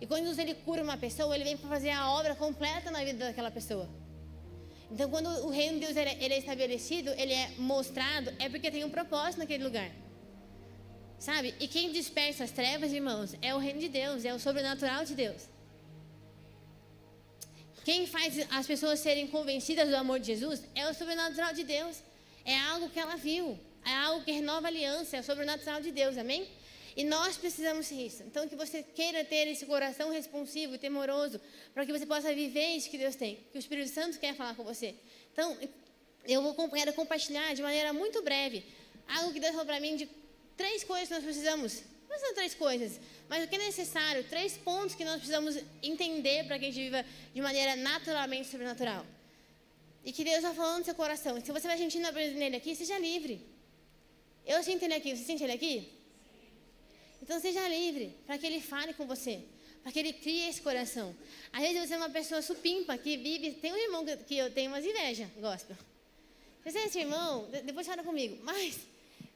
E 0.00 0.06
quando 0.06 0.20
Jesus 0.20 0.38
ele 0.38 0.54
cura 0.54 0.80
uma 0.80 0.96
pessoa, 0.96 1.34
ele 1.34 1.42
vem 1.42 1.56
para 1.56 1.68
fazer 1.68 1.90
a 1.90 2.08
obra 2.12 2.36
completa 2.36 2.88
na 2.88 3.02
vida 3.02 3.24
daquela 3.26 3.50
pessoa. 3.50 3.88
Então, 4.92 5.10
quando 5.10 5.28
o 5.46 5.50
reino 5.50 5.80
de 5.80 5.86
Deus 5.86 5.96
ele 5.96 6.34
é 6.34 6.38
estabelecido, 6.38 7.10
ele 7.22 7.32
é 7.32 7.50
mostrado, 7.58 8.32
é 8.38 8.48
porque 8.48 8.70
tem 8.70 8.84
um 8.84 8.90
propósito 8.90 9.40
naquele 9.40 9.64
lugar. 9.64 9.90
Sabe? 11.18 11.52
E 11.58 11.66
quem 11.66 11.90
dispersa 11.90 12.44
as 12.44 12.52
trevas, 12.52 12.92
irmãos, 12.92 13.34
é 13.42 13.52
o 13.56 13.58
reino 13.58 13.80
de 13.80 13.88
Deus, 13.88 14.24
é 14.24 14.32
o 14.32 14.38
sobrenatural 14.38 15.04
de 15.04 15.16
Deus. 15.16 15.48
Quem 17.84 18.06
faz 18.06 18.46
as 18.52 18.68
pessoas 18.68 19.00
serem 19.00 19.26
convencidas 19.26 19.88
do 19.88 19.96
amor 19.96 20.20
de 20.20 20.28
Jesus 20.28 20.62
é 20.76 20.88
o 20.88 20.94
sobrenatural 20.94 21.52
de 21.52 21.64
Deus. 21.64 22.11
É 22.44 22.58
algo 22.58 22.88
que 22.88 22.98
ela 22.98 23.16
viu, 23.16 23.58
é 23.84 23.92
algo 23.92 24.24
que 24.24 24.32
renova 24.32 24.66
a 24.66 24.70
aliança, 24.70 25.16
é 25.16 25.22
sobrenatural 25.22 25.80
de 25.80 25.90
Deus, 25.90 26.16
amém? 26.16 26.48
E 26.96 27.04
nós 27.04 27.36
precisamos 27.36 27.90
isso. 27.90 28.22
Então, 28.24 28.48
que 28.48 28.56
você 28.56 28.82
queira 28.82 29.24
ter 29.24 29.48
esse 29.48 29.64
coração 29.64 30.10
responsivo 30.10 30.76
temoroso, 30.76 31.40
para 31.72 31.86
que 31.86 31.92
você 31.92 32.04
possa 32.04 32.34
viver 32.34 32.76
isso 32.76 32.90
que 32.90 32.98
Deus 32.98 33.16
tem, 33.16 33.38
que 33.50 33.56
o 33.56 33.60
Espírito 33.60 33.90
Santo 33.90 34.18
quer 34.18 34.34
falar 34.34 34.54
com 34.54 34.64
você. 34.64 34.94
Então, 35.32 35.56
eu 36.26 36.42
vou 36.42 36.68
quero 36.68 36.92
compartilhar 36.92 37.54
de 37.54 37.62
maneira 37.62 37.92
muito 37.92 38.22
breve 38.22 38.64
algo 39.08 39.32
que 39.32 39.40
Deus 39.40 39.52
falou 39.52 39.66
para 39.66 39.80
mim 39.80 39.96
de 39.96 40.08
três 40.56 40.84
coisas 40.84 41.08
que 41.08 41.14
nós 41.14 41.24
precisamos. 41.24 41.82
Não 42.08 42.18
são 42.18 42.34
três 42.34 42.54
coisas, 42.54 43.00
mas 43.28 43.42
o 43.42 43.48
que 43.48 43.56
é 43.56 43.58
necessário, 43.58 44.22
três 44.24 44.56
pontos 44.58 44.94
que 44.94 45.04
nós 45.04 45.16
precisamos 45.16 45.56
entender 45.82 46.44
para 46.46 46.58
que 46.58 46.66
a 46.66 46.68
gente 46.68 46.84
viva 46.84 47.04
de 47.34 47.40
maneira 47.40 47.74
naturalmente 47.76 48.48
sobrenatural. 48.48 49.06
E 50.04 50.12
que 50.12 50.24
Deus 50.24 50.38
está 50.38 50.52
falando 50.52 50.78
no 50.80 50.84
seu 50.84 50.94
coração. 50.94 51.40
Se 51.40 51.52
você 51.52 51.66
vai 51.66 51.78
sentindo 51.78 52.06
a 52.06 52.12
presença 52.12 52.38
dele 52.38 52.56
aqui, 52.56 52.74
seja 52.74 52.98
livre. 52.98 53.46
Eu 54.44 54.62
sinto 54.62 54.82
ele 54.84 54.94
aqui, 54.94 55.16
você 55.16 55.24
sente 55.24 55.44
ele 55.44 55.52
aqui? 55.52 55.92
Então 57.22 57.38
seja 57.40 57.66
livre 57.68 58.16
para 58.26 58.36
que 58.36 58.46
ele 58.46 58.60
fale 58.60 58.92
com 58.94 59.06
você, 59.06 59.44
para 59.82 59.92
que 59.92 59.98
ele 60.00 60.12
crie 60.12 60.48
esse 60.48 60.60
coração. 60.60 61.14
Às 61.52 61.62
vezes 61.62 61.86
você 61.86 61.94
é 61.94 61.96
uma 61.96 62.10
pessoa 62.10 62.42
supimpa 62.42 62.98
que 62.98 63.16
vive. 63.16 63.52
Tem 63.52 63.72
um 63.72 63.76
irmão 63.76 64.04
que 64.04 64.36
eu 64.36 64.50
tenho 64.50 64.70
umas 64.72 64.84
inveja, 64.84 65.30
gospel. 65.40 65.76
Você 66.64 66.78
é 66.78 66.86
esse 66.86 66.98
irmão, 66.98 67.48
depois 67.64 67.86
fala 67.86 68.02
comigo, 68.02 68.38
mas 68.42 68.78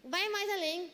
vai 0.04 0.28
mais 0.28 0.50
além. 0.50 0.90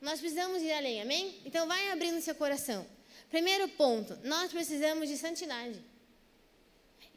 Nós 0.00 0.18
precisamos 0.20 0.62
ir 0.62 0.72
além, 0.72 1.00
amém? 1.00 1.40
Então 1.44 1.66
vai 1.66 1.90
abrindo 1.90 2.20
seu 2.20 2.34
coração. 2.34 2.86
Primeiro 3.30 3.68
ponto, 3.68 4.16
nós 4.24 4.50
precisamos 4.52 5.08
de 5.08 5.16
santidade. 5.16 5.80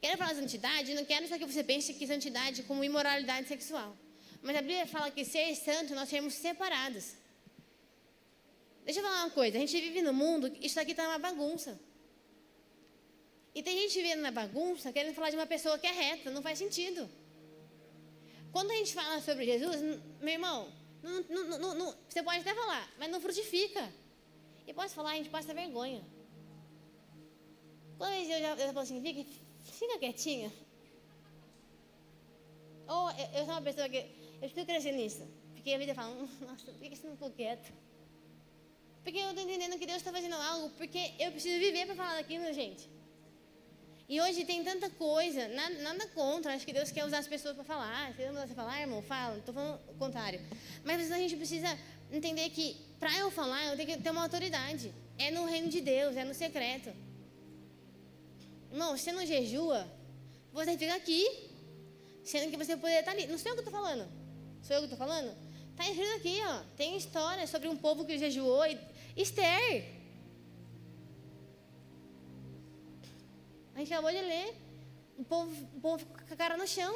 Quero 0.01 0.17
falar 0.17 0.33
de 0.33 0.39
santidade, 0.39 0.93
não 0.93 1.05
quero 1.05 1.27
só 1.27 1.37
que 1.37 1.45
você 1.45 1.63
pense 1.63 1.93
que 1.93 2.05
santidade 2.07 2.63
como 2.63 2.83
imoralidade 2.83 3.47
sexual. 3.47 3.95
Mas 4.41 4.55
a 4.57 4.61
Bíblia 4.61 4.85
fala 4.85 5.09
que 5.09 5.25
ser 5.25 5.55
santo 5.55 5.95
nós 5.95 6.09
sermos 6.09 6.33
separados. 6.35 7.15
Deixa 8.83 8.99
eu 8.99 9.03
falar 9.03 9.23
uma 9.23 9.31
coisa, 9.31 9.57
a 9.57 9.59
gente 9.59 9.79
vive 9.81 10.01
no 10.01 10.13
mundo, 10.13 10.51
isso 10.61 10.79
aqui 10.79 10.91
está 10.91 11.07
uma 11.07 11.17
bagunça. 11.17 11.79
E 13.55 13.63
tem 13.63 13.75
gente 13.79 13.95
vivendo 14.01 14.21
na 14.21 14.31
bagunça 14.31 14.91
querendo 14.91 15.15
falar 15.15 15.29
de 15.31 15.37
uma 15.37 15.47
pessoa 15.47 15.79
que 15.79 15.87
é 15.87 15.91
reta, 15.91 16.29
não 16.29 16.41
faz 16.41 16.59
sentido. 16.59 17.09
Quando 18.51 18.71
a 18.71 18.75
gente 18.75 18.93
fala 18.93 19.19
sobre 19.21 19.45
Jesus, 19.45 19.81
meu 20.21 20.33
irmão, 20.33 20.71
não, 21.01 21.43
não, 21.59 21.73
não, 21.73 21.95
você 22.07 22.21
pode 22.21 22.39
até 22.39 22.53
falar, 22.53 22.93
mas 22.99 23.09
não 23.09 23.19
frutifica. 23.19 23.91
E 24.67 24.73
posso 24.73 24.93
falar, 24.93 25.11
a 25.11 25.15
gente 25.15 25.29
passa 25.29 25.53
vergonha. 25.53 26.03
Quando 27.97 28.13
eu 28.13 28.25
já 28.25 28.49
eu 28.55 28.67
falo 28.67 28.79
assim, 28.79 28.99
fica, 29.71 29.97
quietinha. 29.97 30.51
Ou 32.87 33.11
eu, 33.11 33.25
eu 33.39 33.45
sou 33.45 33.53
uma 33.53 33.61
pessoa 33.61 33.89
que 33.89 33.97
Eu 34.41 34.49
preciso 34.49 34.65
crescer 34.65 34.91
nisso. 34.91 35.27
Porque 35.53 35.73
a 35.73 35.77
vida 35.77 35.95
fala, 35.95 36.13
nossa, 36.41 36.71
por 36.71 36.79
que 36.79 36.95
você 36.95 37.07
não 37.07 37.13
ficou 37.13 37.31
quieto? 37.31 37.73
Porque 39.03 39.19
eu 39.19 39.29
estou 39.29 39.43
entendendo 39.43 39.77
que 39.77 39.85
Deus 39.85 39.97
está 39.97 40.11
fazendo 40.11 40.35
algo, 40.35 40.69
porque 40.77 41.13
eu 41.19 41.31
preciso 41.31 41.59
viver 41.59 41.85
para 41.85 41.95
falar 41.95 42.15
daquilo, 42.15 42.51
gente. 42.53 42.89
E 44.07 44.21
hoje 44.21 44.45
tem 44.45 44.63
tanta 44.63 44.89
coisa, 44.89 45.47
nada, 45.47 45.75
nada, 45.81 46.07
contra, 46.09 46.53
acho 46.53 46.65
que 46.65 46.73
Deus 46.73 46.91
quer 46.91 47.05
usar 47.05 47.19
as 47.19 47.27
pessoas 47.27 47.55
para 47.55 47.63
falar. 47.63 48.13
Se 48.13 48.25
não 48.31 48.47
você 48.47 48.53
falar, 48.53 48.81
irmão, 48.81 49.01
fala, 49.01 49.37
estou 49.37 49.53
falando 49.53 49.79
o 49.89 49.95
contrário. 49.95 50.39
Mas 50.83 51.11
a 51.11 51.17
gente 51.17 51.35
precisa 51.35 51.67
entender 52.11 52.49
que 52.51 52.77
para 52.99 53.15
eu 53.17 53.31
falar, 53.31 53.63
eu 53.65 53.75
tenho 53.75 53.89
que 53.89 54.03
ter 54.03 54.11
uma 54.11 54.23
autoridade. 54.23 54.93
É 55.17 55.31
no 55.31 55.45
reino 55.45 55.69
de 55.69 55.81
Deus, 55.81 56.15
é 56.15 56.23
no 56.23 56.33
secreto. 56.33 56.91
Irmão, 58.75 58.97
você 58.97 59.09
não 59.13 59.25
jejua, 59.25 59.87
você 60.51 60.77
fica 60.77 60.93
aqui, 60.93 61.25
sendo 62.25 62.51
que 62.51 62.57
você 62.57 62.75
poderia 62.75 62.99
estar 62.99 63.11
ali. 63.11 63.25
Não 63.25 63.37
sei 63.37 63.53
o 63.53 63.55
que 63.55 63.61
eu 63.61 63.65
estou 63.65 63.81
falando. 63.81 64.05
Sou 64.61 64.75
eu 64.75 64.81
que 64.81 64.87
estou 64.87 64.97
falando? 64.97 65.33
Está 65.71 65.89
escrito 65.89 66.13
aqui, 66.17 66.41
ó. 66.43 66.59
Tem 66.75 66.97
história 66.97 67.47
sobre 67.47 67.69
um 67.69 67.77
povo 67.77 68.03
que 68.03 68.17
jejuou. 68.17 68.65
E... 68.65 68.77
Esther. 69.15 69.85
A 73.75 73.79
gente 73.79 73.93
acabou 73.93 74.11
de 74.11 74.19
ler. 74.19 74.53
O 75.17 75.23
povo, 75.23 75.67
o 75.77 75.79
povo 75.79 75.99
ficou 75.99 76.17
com 76.27 76.33
a 76.33 76.35
cara 76.35 76.57
no 76.57 76.67
chão. 76.67 76.93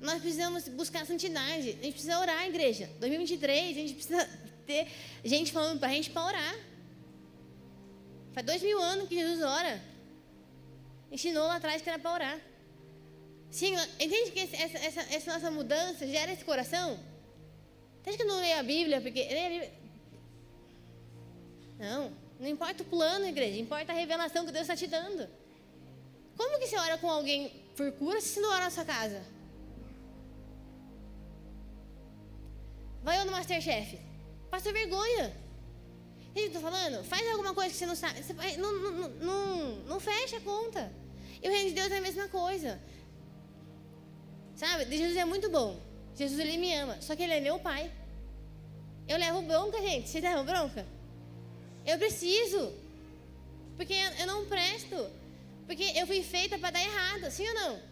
Nós 0.00 0.20
precisamos 0.20 0.66
buscar 0.66 1.02
a 1.02 1.06
santidade. 1.06 1.68
A 1.78 1.82
gente 1.84 1.92
precisa 1.92 2.18
orar, 2.18 2.44
igreja. 2.44 2.90
2023, 2.98 3.70
a 3.70 3.80
gente 3.80 3.94
precisa 3.94 4.28
ter 4.66 4.88
gente 5.24 5.52
falando 5.52 5.78
para 5.78 5.90
a 5.90 5.92
gente 5.92 6.10
para 6.10 6.24
orar. 6.24 6.77
Faz 8.38 8.46
dois 8.46 8.62
mil 8.62 8.80
anos 8.80 9.08
que 9.08 9.16
Jesus 9.16 9.42
ora. 9.42 9.82
Ensinou 11.10 11.44
lá 11.48 11.56
atrás 11.56 11.82
que 11.82 11.88
era 11.88 11.98
para 11.98 12.12
orar. 12.12 12.40
Sim, 13.50 13.74
entende 13.98 14.30
que 14.30 14.38
essa, 14.38 14.78
essa, 14.78 15.00
essa, 15.12 15.32
nossa 15.32 15.50
mudança 15.50 16.06
gera 16.06 16.30
esse 16.30 16.44
coração? 16.44 17.00
Entende 17.98 18.16
que 18.16 18.22
eu 18.22 18.28
não 18.28 18.38
leio 18.38 18.60
a 18.60 18.62
Bíblia? 18.62 19.00
Porque 19.00 19.24
leio 19.24 19.46
a 19.46 19.48
Bíblia. 19.48 19.72
Não, 21.80 22.12
não 22.38 22.46
importa 22.46 22.84
o 22.84 22.86
plano, 22.86 23.26
igreja, 23.26 23.58
importa 23.58 23.90
a 23.90 23.96
revelação 23.96 24.46
que 24.46 24.52
Deus 24.52 24.62
está 24.62 24.76
te 24.76 24.86
dando. 24.86 25.28
Como 26.36 26.60
que 26.60 26.68
você 26.68 26.76
ora 26.76 26.96
com 26.96 27.10
alguém 27.10 27.48
por 27.76 27.90
cura 27.90 28.20
se 28.20 28.28
você 28.28 28.40
não 28.40 28.52
ora 28.52 28.66
na 28.66 28.70
sua 28.70 28.84
casa? 28.84 29.20
Vai 33.02 33.18
eu 33.18 33.24
no 33.24 33.32
Masterchef. 33.32 33.98
Passa 34.48 34.72
vergonha. 34.72 35.47
Eu 36.40 36.46
estou 36.46 36.62
falando? 36.62 37.04
Faz 37.04 37.26
alguma 37.30 37.52
coisa 37.54 37.70
que 37.70 37.76
você 37.76 37.86
não 37.86 37.96
sabe. 37.96 38.22
Você, 38.22 38.32
não, 38.56 38.72
não, 38.72 39.08
não, 39.08 39.76
não 39.86 40.00
fecha 40.00 40.36
a 40.36 40.40
conta. 40.40 40.92
E 41.42 41.48
o 41.48 41.50
reino 41.50 41.68
de 41.70 41.74
Deus 41.74 41.90
é 41.90 41.98
a 41.98 42.00
mesma 42.00 42.28
coisa. 42.28 42.80
Sabe? 44.54 44.96
Jesus 44.96 45.16
é 45.16 45.24
muito 45.24 45.50
bom. 45.50 45.80
Jesus 46.16 46.38
ele 46.40 46.56
me 46.56 46.74
ama. 46.74 47.00
Só 47.00 47.14
que 47.14 47.22
ele 47.22 47.34
é 47.34 47.40
meu 47.40 47.58
pai. 47.58 47.90
Eu 49.06 49.18
levo 49.18 49.42
bronca, 49.42 49.80
gente. 49.80 50.08
Vocês 50.08 50.22
levam 50.22 50.44
bronca? 50.44 50.86
Eu 51.86 51.96
preciso. 51.98 52.74
Porque 53.76 53.94
eu 54.20 54.26
não 54.26 54.46
presto. 54.46 55.10
Porque 55.66 55.84
eu 55.94 56.06
fui 56.06 56.22
feita 56.22 56.58
para 56.58 56.70
dar 56.70 56.82
errado, 56.82 57.30
sim 57.30 57.46
ou 57.48 57.54
não? 57.54 57.82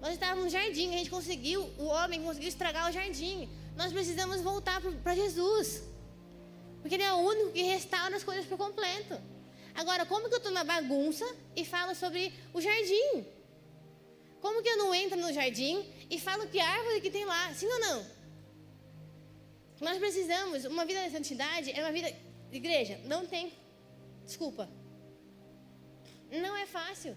Nós 0.00 0.12
estávamos 0.12 0.44
no 0.44 0.50
jardim, 0.50 0.88
a 0.94 0.98
gente 0.98 1.10
conseguiu, 1.10 1.62
o 1.78 1.86
homem 1.86 2.22
conseguiu 2.22 2.48
estragar 2.48 2.88
o 2.88 2.92
jardim. 2.92 3.48
Nós 3.76 3.92
precisamos 3.92 4.40
voltar 4.40 4.80
para 5.02 5.14
Jesus. 5.14 5.82
Porque 6.80 6.96
Ele 6.96 7.02
é 7.02 7.12
o 7.12 7.18
único 7.18 7.52
que 7.52 7.62
restaura 7.62 8.16
as 8.16 8.24
coisas 8.24 8.46
por 8.46 8.58
completo. 8.58 9.20
Agora, 9.74 10.06
como 10.06 10.28
que 10.28 10.34
eu 10.34 10.38
estou 10.38 10.52
na 10.52 10.62
bagunça 10.62 11.24
e 11.56 11.64
falo 11.64 11.94
sobre 11.94 12.32
o 12.52 12.60
jardim? 12.60 13.26
Como 14.40 14.62
que 14.62 14.68
eu 14.68 14.76
não 14.76 14.94
entro 14.94 15.18
no 15.18 15.32
jardim 15.32 15.84
e 16.10 16.20
falo 16.20 16.46
que 16.46 16.60
árvore 16.60 17.00
que 17.00 17.10
tem 17.10 17.24
lá? 17.24 17.52
Sim 17.54 17.66
ou 17.66 17.80
não? 17.80 18.06
Nós 19.80 19.98
precisamos, 19.98 20.64
uma 20.64 20.84
vida 20.84 21.02
de 21.04 21.10
santidade 21.10 21.72
é 21.72 21.80
uma 21.80 21.90
vida. 21.90 22.14
Igreja, 22.52 23.00
não 23.04 23.26
tem. 23.26 23.52
Desculpa. 24.24 24.68
Não 26.30 26.56
é 26.56 26.66
fácil. 26.66 27.16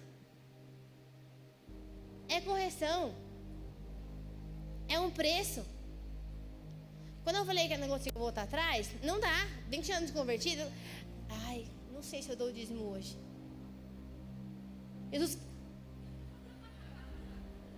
É 2.27 2.41
correção. 2.41 3.13
É 4.87 4.99
um 4.99 5.11
preço. 5.11 5.63
Quando 7.27 7.39
eu 7.39 7.45
falei 7.45 7.67
que 7.67 7.73
eu 7.73 7.79
não 7.79 7.89
consigo 7.89 8.17
voltar 8.17 8.43
atrás, 8.43 8.89
não 9.03 9.19
dá. 9.19 9.45
20 9.67 9.91
anos 9.91 10.07
de 10.07 10.13
convertido. 10.17 10.63
Ai, 11.27 11.67
não 11.91 12.01
sei 12.01 12.23
se 12.23 12.29
eu 12.29 12.37
dou 12.37 12.47
o 12.47 12.53
dízimo 12.53 12.85
hoje. 12.85 13.17
Jesus 15.11 15.37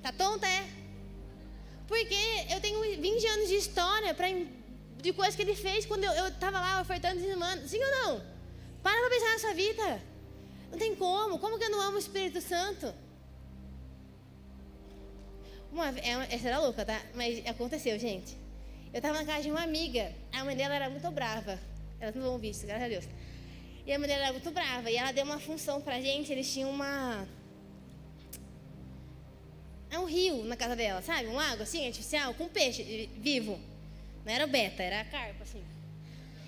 Tá 0.03 0.11
tonta, 0.11 0.45
é? 0.47 0.69
Porque 1.87 2.15
eu 2.51 2.61
tenho 2.61 2.79
20 3.01 3.25
anos 3.25 3.49
de 3.49 3.55
história 3.55 4.13
pra, 4.13 4.27
de 4.97 5.13
coisas 5.13 5.35
que 5.35 5.41
ele 5.41 5.55
fez 5.55 5.83
quando 5.83 6.03
eu 6.03 6.27
estava 6.27 6.59
lá 6.59 6.79
ofertando 6.81 7.19
dizimando. 7.19 7.67
Sim 7.67 7.83
ou 7.83 7.91
não? 7.91 8.21
Para 8.83 8.99
pra 8.99 9.09
pensar 9.09 9.31
na 9.33 9.39
sua 9.39 9.53
vida. 9.55 10.03
Não 10.69 10.77
tem 10.77 10.95
como. 10.95 11.39
Como 11.39 11.57
que 11.57 11.63
eu 11.63 11.71
não 11.71 11.81
amo 11.81 11.95
o 11.95 11.99
Espírito 11.99 12.39
Santo? 12.39 12.93
Uma, 15.71 15.89
é 15.89 16.35
essa 16.35 16.49
era 16.49 16.59
louca, 16.59 16.85
tá? 16.85 17.01
Mas 17.15 17.43
aconteceu, 17.47 17.97
gente. 17.97 18.37
Eu 18.93 18.97
estava 18.97 19.19
na 19.19 19.25
casa 19.25 19.43
de 19.43 19.51
uma 19.51 19.63
amiga. 19.63 20.11
A 20.31 20.43
mãe 20.43 20.55
dela 20.55 20.75
era 20.75 20.89
muito 20.89 21.09
brava. 21.11 21.59
Elas 21.99 22.15
não 22.15 22.23
vão 22.23 22.33
ouvir 22.33 22.49
isso, 22.49 22.65
graças 22.65 22.85
a 22.85 22.87
Deus. 22.87 23.05
E 23.85 23.93
a 23.93 23.99
mãe 23.99 24.07
dela 24.07 24.23
era 24.23 24.31
muito 24.33 24.51
brava. 24.51 24.89
E 24.89 24.95
ela 24.95 25.11
deu 25.11 25.23
uma 25.23 25.39
função 25.39 25.81
pra 25.81 26.01
gente. 26.01 26.31
Eles 26.31 26.51
tinham 26.51 26.69
uma 26.69 27.27
é 29.89 29.97
um 29.97 30.05
rio 30.05 30.43
na 30.43 30.55
casa 30.55 30.75
dela, 30.75 31.01
sabe? 31.01 31.27
Um 31.27 31.33
lago 31.33 31.63
assim, 31.63 31.85
artificial, 31.87 32.33
com 32.35 32.47
peixe 32.47 33.09
vivo. 33.17 33.59
Não 34.23 34.31
era 34.31 34.45
beta, 34.45 34.83
era 34.83 35.03
carpa, 35.05 35.43
assim. 35.43 35.63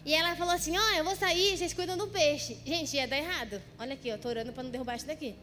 E 0.06 0.14
ela 0.14 0.36
falou 0.36 0.54
assim: 0.54 0.78
Ó, 0.78 0.82
oh, 0.82 0.98
eu 0.98 1.04
vou 1.04 1.16
sair, 1.16 1.58
vocês 1.58 1.74
cuidam 1.74 1.98
do 1.98 2.08
peixe. 2.08 2.58
Gente, 2.66 2.96
ia 2.96 3.08
dar 3.08 3.18
errado. 3.18 3.62
Olha 3.80 3.94
aqui, 3.94 4.10
eu 4.10 4.18
tô 4.20 4.30
orando 4.30 4.54
para 4.54 4.64
não 4.64 4.70
derrubar 4.70 4.96
isso 4.96 5.08
daqui. 5.08 5.36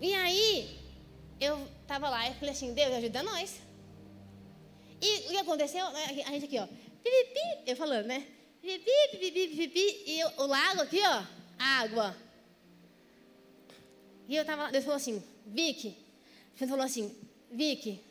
E 0.00 0.14
aí, 0.14 0.78
eu 1.40 1.66
tava 1.86 2.08
lá 2.08 2.28
e 2.28 2.34
falei 2.34 2.50
assim: 2.50 2.72
Deus, 2.72 2.94
ajuda 2.94 3.22
nós. 3.22 3.60
E 5.00 5.26
o 5.26 5.28
que 5.28 5.36
aconteceu? 5.38 5.86
A 5.86 6.32
gente 6.32 6.44
aqui, 6.46 6.58
ó. 6.58 6.66
Pipipi, 7.02 7.70
eu 7.70 7.76
falando, 7.76 8.06
né? 8.06 8.26
Pipipi, 8.60 9.18
pipipi, 9.18 9.48
pipipi. 9.48 10.04
E 10.06 10.24
o 10.24 10.46
lago 10.46 10.82
aqui, 10.82 11.00
ó, 11.02 11.22
água. 11.58 12.16
E 14.28 14.34
eu 14.34 14.44
tava 14.44 14.64
lá, 14.64 14.70
Deus 14.70 14.84
falou 14.84 14.96
assim: 14.96 15.22
Vicky, 15.46 15.96
ele 16.58 16.68
falou 16.68 16.84
assim: 16.84 17.16
Vicky, 17.50 18.02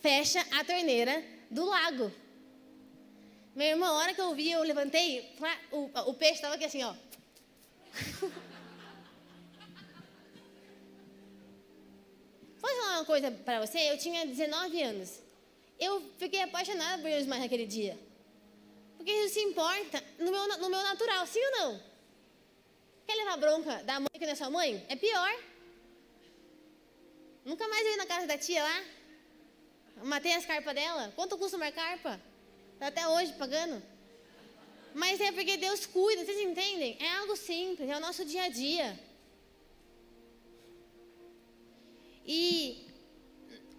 fecha 0.00 0.40
a 0.52 0.64
torneira 0.64 1.24
do 1.50 1.64
lago. 1.64 2.12
Meu 3.54 3.68
irmão, 3.68 3.94
a 3.94 3.98
hora 3.98 4.14
que 4.14 4.20
eu 4.20 4.34
vi, 4.34 4.50
eu 4.50 4.62
levantei, 4.62 5.34
o, 5.72 5.90
o 6.10 6.14
peixe 6.14 6.34
estava 6.34 6.54
aqui 6.54 6.64
assim, 6.64 6.82
ó. 6.84 6.94
Posso 12.60 12.76
falar 12.76 12.98
uma 12.98 13.04
coisa 13.06 13.30
para 13.30 13.66
você? 13.66 13.78
Eu 13.90 13.96
tinha 13.98 14.26
19 14.26 14.82
anos. 14.82 15.29
Eu 15.80 15.92
fiquei 16.18 16.42
apaixonada 16.42 17.00
por 17.02 17.10
Jesus 17.10 17.26
mais 17.26 17.40
naquele 17.42 17.66
dia. 17.66 17.98
Porque 18.96 19.10
Jesus 19.10 19.32
se 19.32 19.40
importa 19.40 20.04
no 20.18 20.30
meu, 20.30 20.46
no 20.58 20.68
meu 20.68 20.82
natural, 20.82 21.26
sim 21.26 21.42
ou 21.42 21.52
não? 21.58 21.82
Quer 23.06 23.14
levar 23.14 23.38
bronca 23.38 23.82
da 23.84 23.98
mãe 23.98 24.08
que 24.12 24.26
não 24.26 24.32
é 24.32 24.34
sua 24.34 24.50
mãe? 24.50 24.84
É 24.88 24.94
pior. 24.94 25.32
Nunca 27.44 27.66
mais 27.66 27.86
eu 27.86 27.94
ir 27.94 27.96
na 27.96 28.06
casa 28.06 28.26
da 28.26 28.36
tia 28.36 28.62
lá. 28.62 28.84
Matei 30.04 30.34
as 30.34 30.44
carpas 30.44 30.74
dela. 30.74 31.10
Quanto 31.16 31.38
custa 31.38 31.56
uma 31.56 31.72
carpa? 31.72 32.20
Tá 32.78 32.88
até 32.88 33.08
hoje 33.08 33.32
pagando. 33.32 33.82
Mas 34.94 35.20
é 35.20 35.32
porque 35.32 35.56
Deus 35.56 35.86
cuida, 35.86 36.24
vocês 36.24 36.38
entendem? 36.38 36.96
É 37.00 37.16
algo 37.16 37.36
simples, 37.36 37.88
é 37.88 37.96
o 37.96 38.00
nosso 38.00 38.24
dia 38.24 38.44
a 38.44 38.48
dia. 38.48 38.98
E 42.26 42.86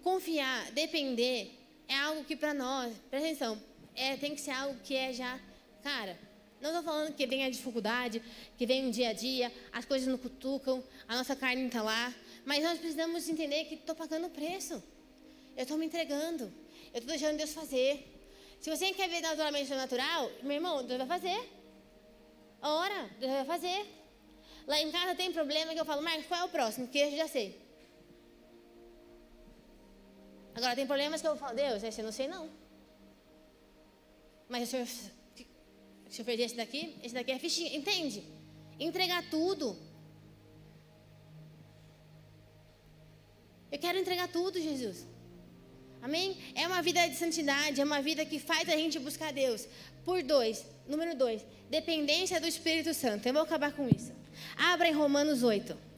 confiar, 0.02 0.70
depender, 0.72 1.61
é 1.92 1.98
algo 1.98 2.24
que 2.24 2.34
para 2.34 2.54
nós, 2.54 2.94
presta 3.10 3.28
atenção, 3.28 3.62
é, 3.94 4.16
tem 4.16 4.34
que 4.34 4.40
ser 4.40 4.52
algo 4.52 4.78
que 4.82 4.94
é 4.96 5.12
já, 5.12 5.38
cara, 5.82 6.18
não 6.60 6.70
estou 6.70 6.82
falando 6.84 7.14
que 7.14 7.26
vem 7.26 7.44
a 7.44 7.50
dificuldade, 7.50 8.22
que 8.56 8.64
vem 8.64 8.88
o 8.88 8.92
dia 8.92 9.10
a 9.10 9.12
dia, 9.12 9.52
as 9.72 9.84
coisas 9.84 10.08
não 10.08 10.16
cutucam, 10.16 10.82
a 11.08 11.16
nossa 11.16 11.36
carne 11.36 11.66
está 11.66 11.82
lá, 11.82 12.14
mas 12.46 12.62
nós 12.62 12.78
precisamos 12.78 13.28
entender 13.28 13.64
que 13.64 13.74
estou 13.74 13.94
pagando 13.94 14.28
o 14.28 14.30
preço. 14.30 14.82
Eu 15.56 15.64
estou 15.64 15.76
me 15.76 15.86
entregando. 15.86 16.44
Eu 16.94 17.00
estou 17.00 17.08
deixando 17.08 17.36
Deus 17.36 17.52
fazer. 17.52 18.08
Se 18.60 18.70
você 18.70 18.92
quer 18.92 19.08
ver 19.08 19.20
naturalmente 19.20 19.72
o 19.72 19.76
natural, 19.76 20.30
meu 20.42 20.52
irmão, 20.52 20.84
Deus 20.84 20.98
vai 20.98 21.08
fazer. 21.08 21.50
Ora, 22.62 23.10
Deus 23.18 23.32
vai 23.32 23.44
fazer. 23.44 23.86
Lá 24.66 24.80
em 24.80 24.90
casa 24.90 25.14
tem 25.14 25.32
problema 25.32 25.74
que 25.74 25.80
eu 25.80 25.84
falo, 25.84 26.00
Marcos, 26.00 26.26
qual 26.26 26.40
é 26.40 26.44
o 26.44 26.48
próximo? 26.48 26.86
Que 26.88 26.98
eu 26.98 27.16
já 27.16 27.26
sei. 27.26 27.60
Agora 30.54 30.76
tem 30.76 30.86
problemas 30.86 31.20
que 31.20 31.28
eu 31.28 31.36
falo, 31.36 31.56
Deus, 31.56 31.82
esse 31.82 32.00
eu 32.00 32.04
não 32.04 32.12
sei 32.12 32.28
não. 32.28 32.50
Mas 34.48 34.64
o 34.64 34.70
senhor, 34.70 34.86
se 34.86 35.10
senhor 36.10 36.24
fez 36.26 36.40
esse 36.40 36.56
daqui, 36.56 36.96
esse 37.02 37.14
daqui 37.14 37.32
é 37.32 37.38
fichinha, 37.38 37.74
entende? 37.76 38.22
Entregar 38.78 39.22
tudo. 39.30 39.78
Eu 43.70 43.78
quero 43.78 43.98
entregar 43.98 44.28
tudo, 44.28 44.60
Jesus. 44.60 45.06
Amém? 46.02 46.36
É 46.54 46.66
uma 46.66 46.82
vida 46.82 47.06
de 47.06 47.16
santidade, 47.16 47.80
é 47.80 47.84
uma 47.84 48.02
vida 48.02 48.26
que 48.26 48.38
faz 48.38 48.68
a 48.68 48.76
gente 48.76 48.98
buscar 48.98 49.32
Deus. 49.32 49.66
Por 50.04 50.22
dois, 50.22 50.66
número 50.86 51.16
dois, 51.16 51.46
dependência 51.70 52.40
do 52.40 52.46
Espírito 52.46 52.92
Santo. 52.92 53.26
Eu 53.26 53.32
vou 53.32 53.42
acabar 53.42 53.72
com 53.72 53.88
isso. 53.88 54.12
Abra 54.56 54.88
em 54.88 54.92
Romanos 54.92 55.42
8. 55.42 55.91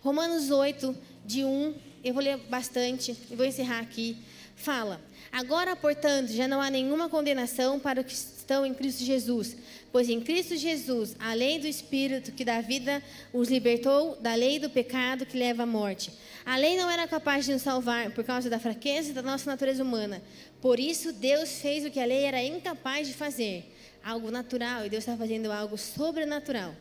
Romanos 0.00 0.50
8, 0.50 0.96
de 1.24 1.44
1, 1.44 1.74
eu 2.04 2.14
vou 2.14 2.22
ler 2.22 2.36
bastante 2.36 3.16
e 3.30 3.34
vou 3.34 3.44
encerrar 3.44 3.80
aqui. 3.80 4.16
Fala: 4.54 5.00
Agora, 5.32 5.74
portanto, 5.74 6.32
já 6.32 6.46
não 6.46 6.60
há 6.60 6.70
nenhuma 6.70 7.08
condenação 7.08 7.80
para 7.80 8.00
os 8.00 8.06
que 8.06 8.12
estão 8.12 8.64
em 8.64 8.72
Cristo 8.72 9.04
Jesus, 9.04 9.56
pois 9.90 10.08
em 10.08 10.20
Cristo 10.20 10.56
Jesus, 10.56 11.16
a 11.18 11.34
lei 11.34 11.58
do 11.58 11.66
Espírito 11.66 12.32
que 12.32 12.44
dá 12.44 12.60
vida 12.60 13.02
os 13.32 13.48
libertou 13.50 14.16
da 14.16 14.34
lei 14.34 14.58
do 14.58 14.70
pecado 14.70 15.26
que 15.26 15.36
leva 15.36 15.64
à 15.64 15.66
morte. 15.66 16.12
A 16.44 16.56
lei 16.56 16.76
não 16.76 16.88
era 16.88 17.08
capaz 17.08 17.44
de 17.44 17.52
nos 17.52 17.62
salvar 17.62 18.12
por 18.12 18.22
causa 18.22 18.48
da 18.48 18.60
fraqueza 18.60 19.12
da 19.12 19.22
nossa 19.22 19.50
natureza 19.50 19.82
humana. 19.82 20.22
Por 20.60 20.78
isso, 20.78 21.12
Deus 21.12 21.60
fez 21.60 21.84
o 21.84 21.90
que 21.90 21.98
a 21.98 22.06
lei 22.06 22.22
era 22.22 22.42
incapaz 22.42 23.08
de 23.08 23.14
fazer, 23.14 23.64
algo 24.04 24.30
natural, 24.30 24.86
e 24.86 24.88
Deus 24.88 25.02
está 25.02 25.16
fazendo 25.16 25.50
algo 25.50 25.76
sobrenatural 25.76 26.72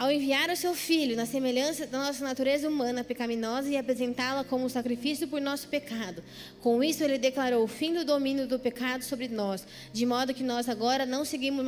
ao 0.00 0.10
enviar 0.10 0.48
o 0.48 0.56
seu 0.56 0.74
filho 0.74 1.14
na 1.14 1.26
semelhança 1.26 1.86
da 1.86 1.98
nossa 1.98 2.24
natureza 2.24 2.66
humana 2.66 3.04
pecaminosa 3.04 3.68
e 3.68 3.76
apresentá-la 3.76 4.42
como 4.42 4.66
sacrifício 4.70 5.28
por 5.28 5.42
nosso 5.42 5.68
pecado. 5.68 6.24
Com 6.62 6.82
isso, 6.82 7.04
ele 7.04 7.18
declarou 7.18 7.62
o 7.62 7.68
fim 7.68 7.92
do 7.92 8.02
domínio 8.02 8.46
do 8.46 8.58
pecado 8.58 9.02
sobre 9.02 9.28
nós, 9.28 9.62
de 9.92 10.06
modo 10.06 10.32
que 10.32 10.42
nós 10.42 10.70
agora 10.70 11.04
não 11.04 11.22
seguimos 11.22 11.66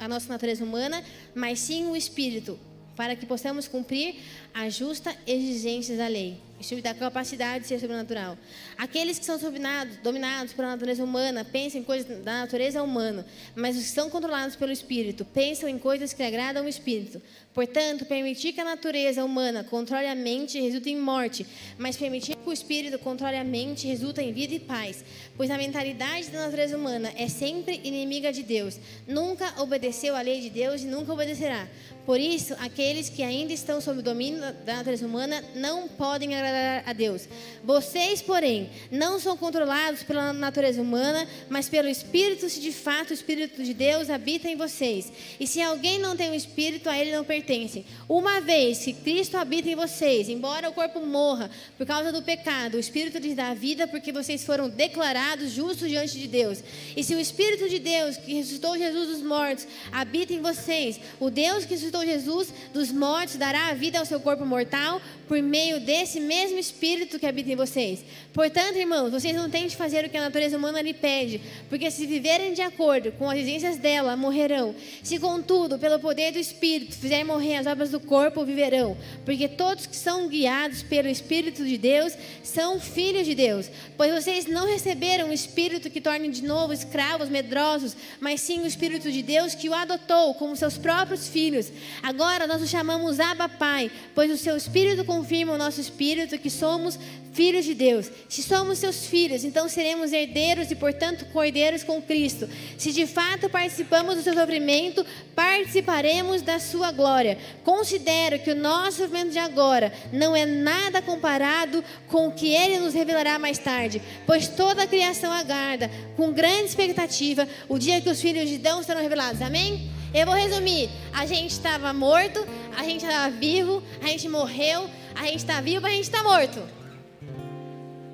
a 0.00 0.08
nossa 0.08 0.28
natureza 0.28 0.64
humana, 0.64 1.04
mas 1.32 1.60
sim 1.60 1.86
o 1.86 1.94
espírito, 1.94 2.58
para 2.96 3.14
que 3.14 3.24
possamos 3.24 3.68
cumprir 3.68 4.16
a 4.52 4.68
justa 4.68 5.16
exigência 5.24 5.96
da 5.96 6.08
lei. 6.08 6.49
Me 6.70 6.82
dá 6.82 6.94
capacidade 6.94 7.62
de 7.62 7.68
ser 7.68 7.80
sobrenatural. 7.80 8.38
Aqueles 8.76 9.18
que 9.18 9.24
são 9.24 9.38
dominados, 9.38 9.96
dominados 9.96 10.52
pela 10.52 10.68
natureza 10.68 11.02
humana 11.02 11.44
pensam 11.44 11.80
em 11.80 11.84
coisas 11.84 12.22
da 12.22 12.40
natureza 12.40 12.82
humana, 12.82 13.26
mas 13.56 13.76
os 13.76 13.84
que 13.84 13.90
são 13.90 14.08
controlados 14.10 14.56
pelo 14.56 14.70
Espírito 14.70 15.24
pensam 15.24 15.68
em 15.68 15.78
coisas 15.78 16.12
que 16.12 16.22
agradam 16.22 16.66
o 16.66 16.68
Espírito. 16.68 17.20
Portanto, 17.52 18.04
permitir 18.04 18.52
que 18.52 18.60
a 18.60 18.64
natureza 18.64 19.24
humana 19.24 19.64
controle 19.64 20.06
a 20.06 20.14
mente 20.14 20.60
resulta 20.60 20.88
em 20.88 20.96
morte, 20.96 21.44
mas 21.76 21.96
permitir 21.96 22.36
que 22.36 22.48
o 22.48 22.52
Espírito 22.52 22.98
controle 22.98 23.36
a 23.36 23.42
mente 23.42 23.88
resulta 23.88 24.22
em 24.22 24.32
vida 24.32 24.54
e 24.54 24.60
paz. 24.60 25.04
Pois 25.36 25.50
a 25.50 25.58
mentalidade 25.58 26.30
da 26.30 26.44
natureza 26.44 26.76
humana 26.76 27.12
é 27.16 27.26
sempre 27.26 27.80
inimiga 27.82 28.32
de 28.32 28.42
Deus. 28.42 28.78
Nunca 29.08 29.60
obedeceu 29.60 30.14
à 30.14 30.20
lei 30.20 30.40
de 30.40 30.50
Deus 30.50 30.82
e 30.82 30.86
nunca 30.86 31.12
obedecerá. 31.12 31.66
Por 32.06 32.20
isso, 32.20 32.54
aqueles 32.60 33.08
que 33.08 33.22
ainda 33.22 33.52
estão 33.52 33.80
sob 33.80 34.00
o 34.00 34.02
domínio 34.02 34.40
da 34.64 34.76
natureza 34.76 35.06
humana 35.06 35.44
não 35.54 35.88
podem 35.88 36.34
agradar 36.34 36.49
a 36.84 36.92
Deus. 36.92 37.28
Vocês, 37.64 38.22
porém, 38.22 38.70
não 38.90 39.18
são 39.18 39.36
controlados 39.36 40.02
pela 40.02 40.32
natureza 40.32 40.80
humana, 40.80 41.26
mas 41.48 41.68
pelo 41.68 41.88
Espírito, 41.88 42.48
se 42.48 42.60
de 42.60 42.72
fato 42.72 43.10
o 43.10 43.14
Espírito 43.14 43.62
de 43.62 43.74
Deus 43.74 44.10
habita 44.10 44.48
em 44.48 44.56
vocês. 44.56 45.12
E 45.38 45.46
se 45.46 45.60
alguém 45.60 45.98
não 45.98 46.16
tem 46.16 46.30
o 46.30 46.34
Espírito, 46.34 46.88
a 46.88 46.98
ele 46.98 47.14
não 47.14 47.24
pertence. 47.24 47.84
Uma 48.08 48.40
vez 48.40 48.78
que 48.78 48.92
Cristo 48.92 49.36
habita 49.36 49.68
em 49.68 49.74
vocês, 49.74 50.28
embora 50.28 50.68
o 50.68 50.72
corpo 50.72 51.00
morra 51.00 51.50
por 51.76 51.86
causa 51.86 52.10
do 52.10 52.22
pecado, 52.22 52.76
o 52.76 52.80
Espírito 52.80 53.18
lhes 53.18 53.36
dá 53.36 53.54
vida 53.54 53.86
porque 53.86 54.12
vocês 54.12 54.44
foram 54.44 54.68
declarados 54.68 55.50
justos 55.52 55.88
diante 55.88 56.18
de 56.18 56.26
Deus. 56.26 56.62
E 56.96 57.04
se 57.04 57.14
o 57.14 57.20
Espírito 57.20 57.68
de 57.68 57.78
Deus, 57.78 58.16
que 58.16 58.34
ressuscitou 58.34 58.76
Jesus 58.76 59.08
dos 59.08 59.22
mortos, 59.22 59.66
habita 59.92 60.32
em 60.32 60.40
vocês, 60.40 61.00
o 61.18 61.30
Deus 61.30 61.64
que 61.64 61.74
ressuscitou 61.74 62.04
Jesus 62.04 62.52
dos 62.72 62.90
mortos 62.90 63.36
dará 63.36 63.68
a 63.68 63.74
vida 63.74 63.98
ao 63.98 64.06
seu 64.06 64.20
corpo 64.20 64.44
mortal 64.44 65.00
por 65.28 65.40
meio 65.40 65.78
desse 65.78 66.18
mesmo 66.18 66.39
Espírito 66.58 67.18
que 67.18 67.26
habita 67.26 67.52
em 67.52 67.56
vocês. 67.56 68.04
Portanto, 68.32 68.76
irmãos, 68.76 69.10
vocês 69.10 69.34
não 69.34 69.50
têm 69.50 69.66
de 69.66 69.76
fazer 69.76 70.04
o 70.04 70.08
que 70.08 70.16
a 70.16 70.22
natureza 70.22 70.56
humana 70.56 70.80
lhe 70.80 70.94
pede, 70.94 71.40
porque 71.68 71.90
se 71.90 72.06
viverem 72.06 72.54
de 72.54 72.62
acordo 72.62 73.12
com 73.12 73.28
as 73.28 73.38
exigências 73.38 73.76
dela, 73.76 74.16
morrerão. 74.16 74.74
Se, 75.02 75.18
contudo, 75.18 75.78
pelo 75.78 75.98
poder 75.98 76.32
do 76.32 76.38
Espírito 76.38 76.96
fizerem 76.96 77.24
morrer 77.24 77.56
as 77.56 77.66
obras 77.66 77.90
do 77.90 78.00
corpo, 78.00 78.44
viverão. 78.44 78.96
Porque 79.24 79.48
todos 79.48 79.86
que 79.86 79.96
são 79.96 80.28
guiados 80.28 80.82
pelo 80.82 81.08
Espírito 81.08 81.64
de 81.64 81.76
Deus 81.76 82.14
são 82.42 82.80
filhos 82.80 83.26
de 83.26 83.34
Deus. 83.34 83.70
Pois 83.96 84.12
vocês 84.12 84.46
não 84.46 84.66
receberam 84.66 85.28
o 85.28 85.32
Espírito 85.32 85.90
que 85.90 86.00
torne 86.00 86.28
de 86.28 86.42
novo 86.42 86.72
escravos 86.72 87.28
medrosos, 87.28 87.96
mas 88.20 88.40
sim 88.40 88.60
o 88.60 88.66
Espírito 88.66 89.10
de 89.10 89.22
Deus 89.22 89.54
que 89.54 89.68
o 89.68 89.74
adotou 89.74 90.34
como 90.34 90.56
seus 90.56 90.78
próprios 90.78 91.28
filhos. 91.28 91.70
Agora 92.02 92.46
nós 92.46 92.62
o 92.62 92.66
chamamos 92.66 93.20
Abba 93.20 93.48
Pai, 93.48 93.90
pois 94.14 94.30
o 94.30 94.36
seu 94.36 94.56
Espírito 94.56 95.04
confirma 95.04 95.52
o 95.52 95.58
nosso 95.58 95.80
Espírito 95.80 96.29
que 96.38 96.50
somos 96.50 96.98
filhos 97.32 97.64
de 97.64 97.74
Deus. 97.74 98.10
Se 98.28 98.42
somos 98.42 98.78
seus 98.78 99.06
filhos, 99.06 99.44
então 99.44 99.68
seremos 99.68 100.12
herdeiros 100.12 100.70
e, 100.70 100.74
portanto, 100.74 101.26
cordeiros 101.32 101.84
com 101.84 102.02
Cristo. 102.02 102.48
Se 102.76 102.92
de 102.92 103.06
fato 103.06 103.48
participamos 103.48 104.16
do 104.16 104.22
seu 104.22 104.34
sofrimento, 104.34 105.04
participaremos 105.34 106.42
da 106.42 106.58
sua 106.58 106.90
glória. 106.92 107.38
Considero 107.64 108.38
que 108.38 108.50
o 108.50 108.56
nosso 108.56 108.98
sofrimento 108.98 109.30
de 109.32 109.38
agora 109.38 109.92
não 110.12 110.34
é 110.34 110.44
nada 110.44 111.00
comparado 111.00 111.84
com 112.08 112.28
o 112.28 112.32
que 112.32 112.54
ele 112.54 112.78
nos 112.78 112.94
revelará 112.94 113.38
mais 113.38 113.58
tarde, 113.58 114.02
pois 114.26 114.48
toda 114.48 114.82
a 114.82 114.86
criação 114.86 115.32
aguarda 115.32 115.90
com 116.16 116.32
grande 116.32 116.66
expectativa 116.66 117.48
o 117.68 117.78
dia 117.78 118.00
que 118.00 118.10
os 118.10 118.20
filhos 118.20 118.48
de 118.48 118.58
Deus 118.58 118.86
serão 118.86 119.00
revelados. 119.00 119.40
Amém? 119.40 119.90
Eu 120.12 120.26
vou 120.26 120.34
resumir. 120.34 120.90
A 121.12 121.24
gente 121.24 121.52
estava 121.52 121.92
morto, 121.92 122.44
a 122.76 122.82
gente 122.82 123.04
estava 123.04 123.30
vivo, 123.30 123.80
a 124.02 124.08
gente 124.08 124.28
morreu, 124.28 124.90
a 125.20 125.24
gente 125.24 125.36
está 125.36 125.60
vivo, 125.60 125.86
a 125.86 125.90
gente 125.90 126.04
está 126.04 126.22
morto. 126.22 126.62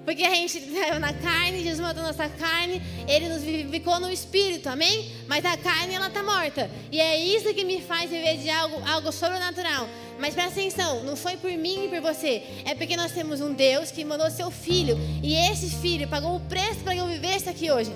Porque 0.05 0.25
a 0.25 0.35
gente 0.35 0.61
saiu 0.75 0.99
na 0.99 1.13
carne, 1.13 1.63
Jesus 1.63 1.79
matou 1.79 2.03
nossa 2.03 2.29
carne, 2.29 2.83
Ele 3.07 3.29
nos 3.29 3.43
vivificou 3.43 4.01
no 4.01 4.11
espírito, 4.11 4.69
amém? 4.69 5.13
Mas 5.29 5.45
a 5.45 5.57
carne, 5.57 5.95
ela 5.95 6.09
está 6.09 6.23
morta. 6.25 6.69
E 6.91 7.01
é 7.01 7.17
isso 7.17 7.55
que 7.55 7.65
me 7.65 7.81
faz 7.81 8.11
viver 8.11 8.39
de 8.39 8.51
algo, 8.51 8.83
algo 8.89 9.13
sobrenatural. 9.13 9.89
Mas 10.19 10.35
presta 10.35 10.59
atenção, 10.59 11.05
não 11.05 11.15
foi 11.15 11.37
por 11.37 11.53
mim 11.53 11.85
e 11.85 11.89
por 11.89 12.01
você. 12.01 12.43
É 12.65 12.75
porque 12.75 12.97
nós 12.97 13.13
temos 13.13 13.41
um 13.41 13.53
Deus 13.53 13.93
que 13.93 14.05
mandou 14.05 14.29
seu 14.29 14.51
filho. 14.51 14.99
E 15.23 15.37
esse 15.49 15.71
filho 15.77 16.09
pagou 16.09 16.35
o 16.35 16.41
preço 16.41 16.81
para 16.81 16.97
eu 16.97 17.07
vivesse 17.07 17.49
aqui 17.49 17.71
hoje. 17.71 17.93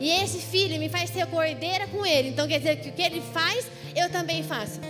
E 0.00 0.10
esse 0.10 0.40
filho 0.40 0.80
me 0.80 0.88
faz 0.88 1.10
ser 1.10 1.26
cordeira 1.26 1.86
com 1.86 2.04
ele. 2.04 2.30
Então 2.30 2.48
quer 2.48 2.58
dizer 2.58 2.80
que 2.80 2.88
o 2.88 2.92
que 2.92 3.02
ele 3.02 3.22
faz, 3.32 3.66
eu 3.94 4.10
também 4.10 4.42
faço. 4.42 4.80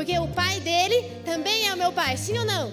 Porque 0.00 0.18
o 0.18 0.28
pai 0.28 0.60
dele 0.60 1.12
também 1.26 1.68
é 1.68 1.74
o 1.74 1.76
meu 1.76 1.92
pai, 1.92 2.16
sim 2.16 2.32
ou 2.38 2.46
não? 2.46 2.72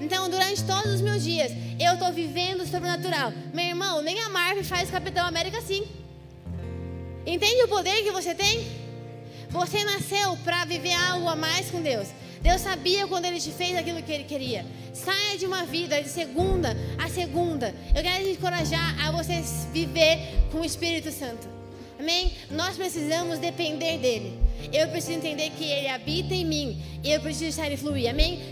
Então, 0.00 0.30
durante 0.30 0.62
todos 0.62 0.92
os 0.92 1.00
meus 1.00 1.24
dias, 1.24 1.50
eu 1.80 1.94
estou 1.94 2.12
vivendo 2.12 2.60
o 2.60 2.66
sobrenatural. 2.68 3.32
Meu 3.52 3.64
irmão, 3.64 4.00
nem 4.00 4.20
a 4.20 4.28
Marvel 4.28 4.62
faz 4.62 4.88
Capitão 4.88 5.26
América 5.26 5.58
assim. 5.58 5.84
Entende 7.26 7.64
o 7.64 7.68
poder 7.68 8.04
que 8.04 8.12
você 8.12 8.32
tem? 8.32 8.64
Você 9.50 9.82
nasceu 9.82 10.36
para 10.44 10.64
viver 10.64 10.94
algo 10.94 11.28
a 11.28 11.34
mais 11.34 11.68
com 11.68 11.82
Deus. 11.82 12.06
Deus 12.40 12.60
sabia 12.60 13.08
quando 13.08 13.24
Ele 13.24 13.40
te 13.40 13.50
fez 13.50 13.76
aquilo 13.76 14.00
que 14.00 14.12
Ele 14.12 14.22
queria. 14.22 14.64
Saia 14.94 15.36
de 15.36 15.46
uma 15.46 15.64
vida 15.64 16.00
de 16.00 16.08
segunda 16.08 16.76
a 16.96 17.08
segunda. 17.08 17.74
Eu 17.92 18.04
quero 18.04 18.22
te 18.22 18.30
encorajar 18.30 19.04
a 19.04 19.10
você 19.10 19.42
viver 19.72 20.46
com 20.52 20.60
o 20.60 20.64
Espírito 20.64 21.10
Santo. 21.10 21.61
Amém? 22.02 22.32
Nós 22.50 22.76
precisamos 22.76 23.38
depender 23.38 23.96
dele. 23.98 24.36
Eu 24.72 24.88
preciso 24.88 25.12
entender 25.12 25.50
que 25.50 25.62
ele 25.62 25.86
habita 25.86 26.34
em 26.34 26.44
mim. 26.44 26.82
E 27.04 27.12
eu 27.12 27.20
preciso 27.20 27.44
deixar 27.44 27.66
ele 27.66 27.76
fluir. 27.76 28.10
Amém? 28.10 28.42